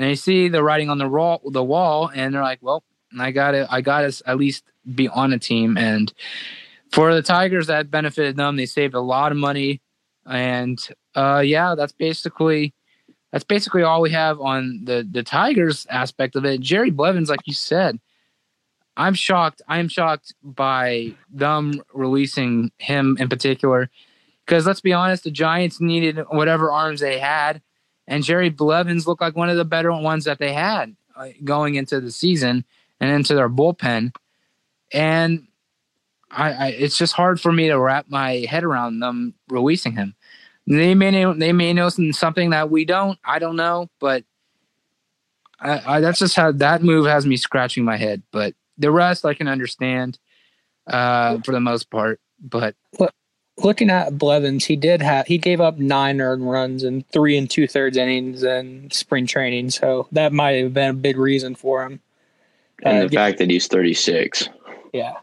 and 0.01 0.09
they 0.09 0.15
see 0.15 0.49
the 0.49 0.63
writing 0.63 0.89
on 0.89 0.97
the 0.97 1.07
wall, 1.07 1.43
the 1.45 1.63
wall, 1.63 2.11
and 2.15 2.35
they're 2.35 2.43
like, 2.43 2.61
"Well, 2.63 2.83
I 3.19 3.33
got 3.33 3.51
to, 3.51 3.69
I 3.71 3.83
got 3.83 4.11
to 4.11 4.23
at 4.27 4.39
least 4.39 4.65
be 4.95 5.09
on 5.09 5.35
a 5.35 5.39
team." 5.39 5.77
And 5.77 6.11
for 6.91 7.15
the 7.15 7.21
Tigers, 7.21 7.67
that 7.67 7.91
benefited 7.91 8.35
them. 8.35 8.57
They 8.57 8.65
saved 8.65 8.95
a 8.95 9.01
lot 9.01 9.31
of 9.31 9.37
money, 9.37 9.83
and 10.25 10.79
uh, 11.15 11.43
yeah, 11.45 11.75
that's 11.75 11.93
basically 11.93 12.73
that's 13.31 13.45
basically 13.45 13.83
all 13.83 14.01
we 14.01 14.11
have 14.13 14.41
on 14.41 14.81
the 14.85 15.07
the 15.09 15.23
Tigers 15.23 15.87
aspect 15.91 16.35
of 16.35 16.47
it. 16.47 16.63
Jerry 16.63 16.91
Blevins, 16.91 17.29
like 17.29 17.47
you 17.47 17.53
said, 17.53 18.01
I'm 18.97 19.13
shocked. 19.13 19.61
I'm 19.69 19.89
shocked 19.89 20.33
by 20.43 21.15
them 21.31 21.83
releasing 21.93 22.73
him 22.79 23.19
in 23.21 23.29
particular 23.29 23.91
because 24.47 24.67
let's 24.67 24.81
be 24.81 24.95
honest, 24.95 25.25
the 25.25 25.31
Giants 25.31 25.79
needed 25.79 26.21
whatever 26.31 26.73
arms 26.73 27.01
they 27.01 27.19
had, 27.19 27.61
and 28.11 28.25
Jerry 28.25 28.51
Blevins 28.51 29.07
looked 29.07 29.21
like 29.21 29.37
one 29.37 29.49
of 29.49 29.57
the 29.57 29.65
better 29.65 29.93
ones 29.93 30.25
that 30.25 30.41
they 30.41 30.53
had 30.53 30.97
uh, 31.15 31.29
going 31.45 31.77
into 31.77 32.01
the 32.01 32.11
season 32.11 32.65
and 33.01 33.11
into 33.11 33.37
their 33.37 33.49
bullpen. 33.49 34.13
And 34.93 35.47
I, 36.29 36.53
I, 36.53 36.67
it's 36.71 36.99
just 36.99 37.13
hard 37.13 37.41
for 37.41 37.53
me 37.53 37.69
to 37.69 37.79
wrap 37.79 38.07
my 38.09 38.47
head 38.51 38.65
around 38.65 38.99
them 38.99 39.35
releasing 39.49 39.93
him. 39.93 40.17
They 40.67 40.95
may 40.95 41.13
know, 41.13 41.35
they 41.35 41.53
may 41.53 41.73
know 41.73 41.89
something 41.89 42.51
that 42.51 42.69
we 42.69 42.85
don't. 42.85 43.17
I 43.25 43.39
don't 43.39 43.57
know, 43.57 43.89
but 44.01 44.25
I, 45.61 45.97
I, 45.97 46.01
that's 46.01 46.19
just 46.19 46.35
how 46.35 46.51
that 46.51 46.83
move 46.83 47.07
has 47.07 47.25
me 47.25 47.37
scratching 47.37 47.85
my 47.85 47.97
head. 47.97 48.25
But 48.33 48.55
the 48.77 48.91
rest 48.91 49.25
I 49.25 49.35
can 49.35 49.47
understand 49.47 50.19
uh, 50.89 51.39
for 51.45 51.53
the 51.53 51.61
most 51.61 51.91
part. 51.91 52.21
But 52.41 52.75
looking 53.65 53.91
at 53.91 54.19
Blevins, 54.19 54.65
he 54.65 54.77
did 54.77 55.03
have 55.03 55.27
he 55.27 55.39
gave 55.39 55.61
up 55.61 55.79
nine 55.79 56.21
earned 56.21 56.49
runs 56.49 56.83
and 56.83 57.07
three 57.09 57.37
and 57.37 57.49
two 57.49 57.67
thirds 57.67 57.97
innings 57.97 58.43
in 58.43 58.91
spring 58.91 59.27
training, 59.27 59.71
so 59.71 60.09
that 60.13 60.33
might 60.33 60.63
have 60.63 60.75
been 60.75 60.91
a 60.91 60.95
big 60.95 61.17
reason 61.17 61.55
for 61.55 61.85
him. 61.85 62.01
And 62.83 62.99
uh, 62.99 63.09
the 63.09 63.17
fact 63.17 63.39
that 63.39 63.51
he's 63.51 63.67
thirty 63.67 63.95
six. 63.95 64.49
Yeah. 64.93 65.15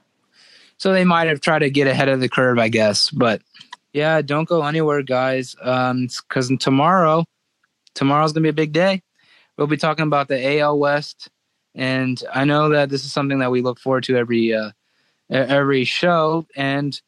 So 0.78 0.94
they 0.94 1.06
might 1.06 1.28
have 1.28 1.42
tried 1.42 1.60
to 1.60 1.70
get 1.70 1.88
ahead 1.88 2.08
of 2.08 2.20
the 2.20 2.30
curve, 2.30 2.60
I 2.60 2.70
guess. 2.70 3.10
But 3.10 3.42
yeah, 3.94 4.22
don't 4.22 4.48
go 4.48 4.64
anywhere, 4.64 5.02
guys. 5.02 5.56
Um, 5.62 6.08
because 6.08 6.52
tomorrow, 6.60 7.26
tomorrow's 7.96 8.34
gonna 8.34 8.44
be 8.44 8.50
a 8.50 8.54
big 8.54 8.74
day. 8.74 9.02
We'll 9.58 9.68
be 9.68 9.78
talking 9.78 10.06
about 10.06 10.28
the 10.28 10.60
AL 10.60 10.78
West, 10.78 11.30
and 11.74 12.22
I 12.32 12.46
know 12.46 12.70
that 12.70 12.90
this 12.90 13.06
is 13.06 13.12
something 13.12 13.40
that 13.40 13.52
we 13.52 13.62
look 13.62 13.80
forward 13.80 14.04
to 14.06 14.18
every 14.18 14.54
uh, 14.54 14.72
every 15.30 15.84
show, 15.84 16.46
and 16.56 17.00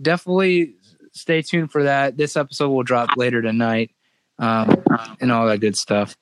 definitely 0.00 0.74
stay 1.12 1.42
tuned 1.42 1.72
for 1.72 1.84
that. 1.84 2.16
This 2.16 2.36
episode 2.36 2.70
will 2.70 2.82
drop 2.82 3.10
later 3.16 3.42
tonight, 3.42 3.90
um, 4.38 4.82
and 5.20 5.32
all 5.32 5.46
that 5.46 5.60
good 5.60 5.76
stuff. 5.76 6.16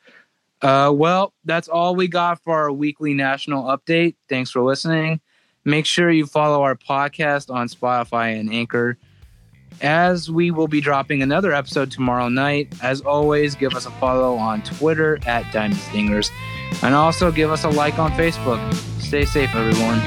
Uh, 0.62 0.90
well, 0.94 1.34
that's 1.44 1.68
all 1.68 1.94
we 1.94 2.08
got 2.08 2.42
for 2.42 2.58
our 2.58 2.72
weekly 2.72 3.12
national 3.12 3.64
update. 3.64 4.14
Thanks 4.28 4.50
for 4.50 4.62
listening. 4.62 5.20
Make 5.64 5.86
sure 5.86 6.10
you 6.10 6.26
follow 6.26 6.62
our 6.62 6.76
podcast 6.76 7.52
on 7.52 7.68
Spotify 7.68 8.38
and 8.38 8.52
Anchor, 8.52 8.96
as 9.80 10.30
we 10.30 10.50
will 10.50 10.68
be 10.68 10.80
dropping 10.80 11.22
another 11.22 11.52
episode 11.52 11.90
tomorrow 11.90 12.28
night. 12.28 12.72
As 12.82 13.00
always, 13.00 13.54
give 13.54 13.74
us 13.74 13.86
a 13.86 13.90
follow 13.92 14.36
on 14.36 14.62
Twitter 14.62 15.18
at 15.26 15.50
Diamond 15.52 15.80
Stingers, 15.80 16.30
and 16.82 16.94
also 16.94 17.32
give 17.32 17.50
us 17.50 17.64
a 17.64 17.70
like 17.70 17.98
on 17.98 18.12
Facebook. 18.12 18.74
Stay 19.00 19.24
safe, 19.24 19.54
everyone. 19.54 20.00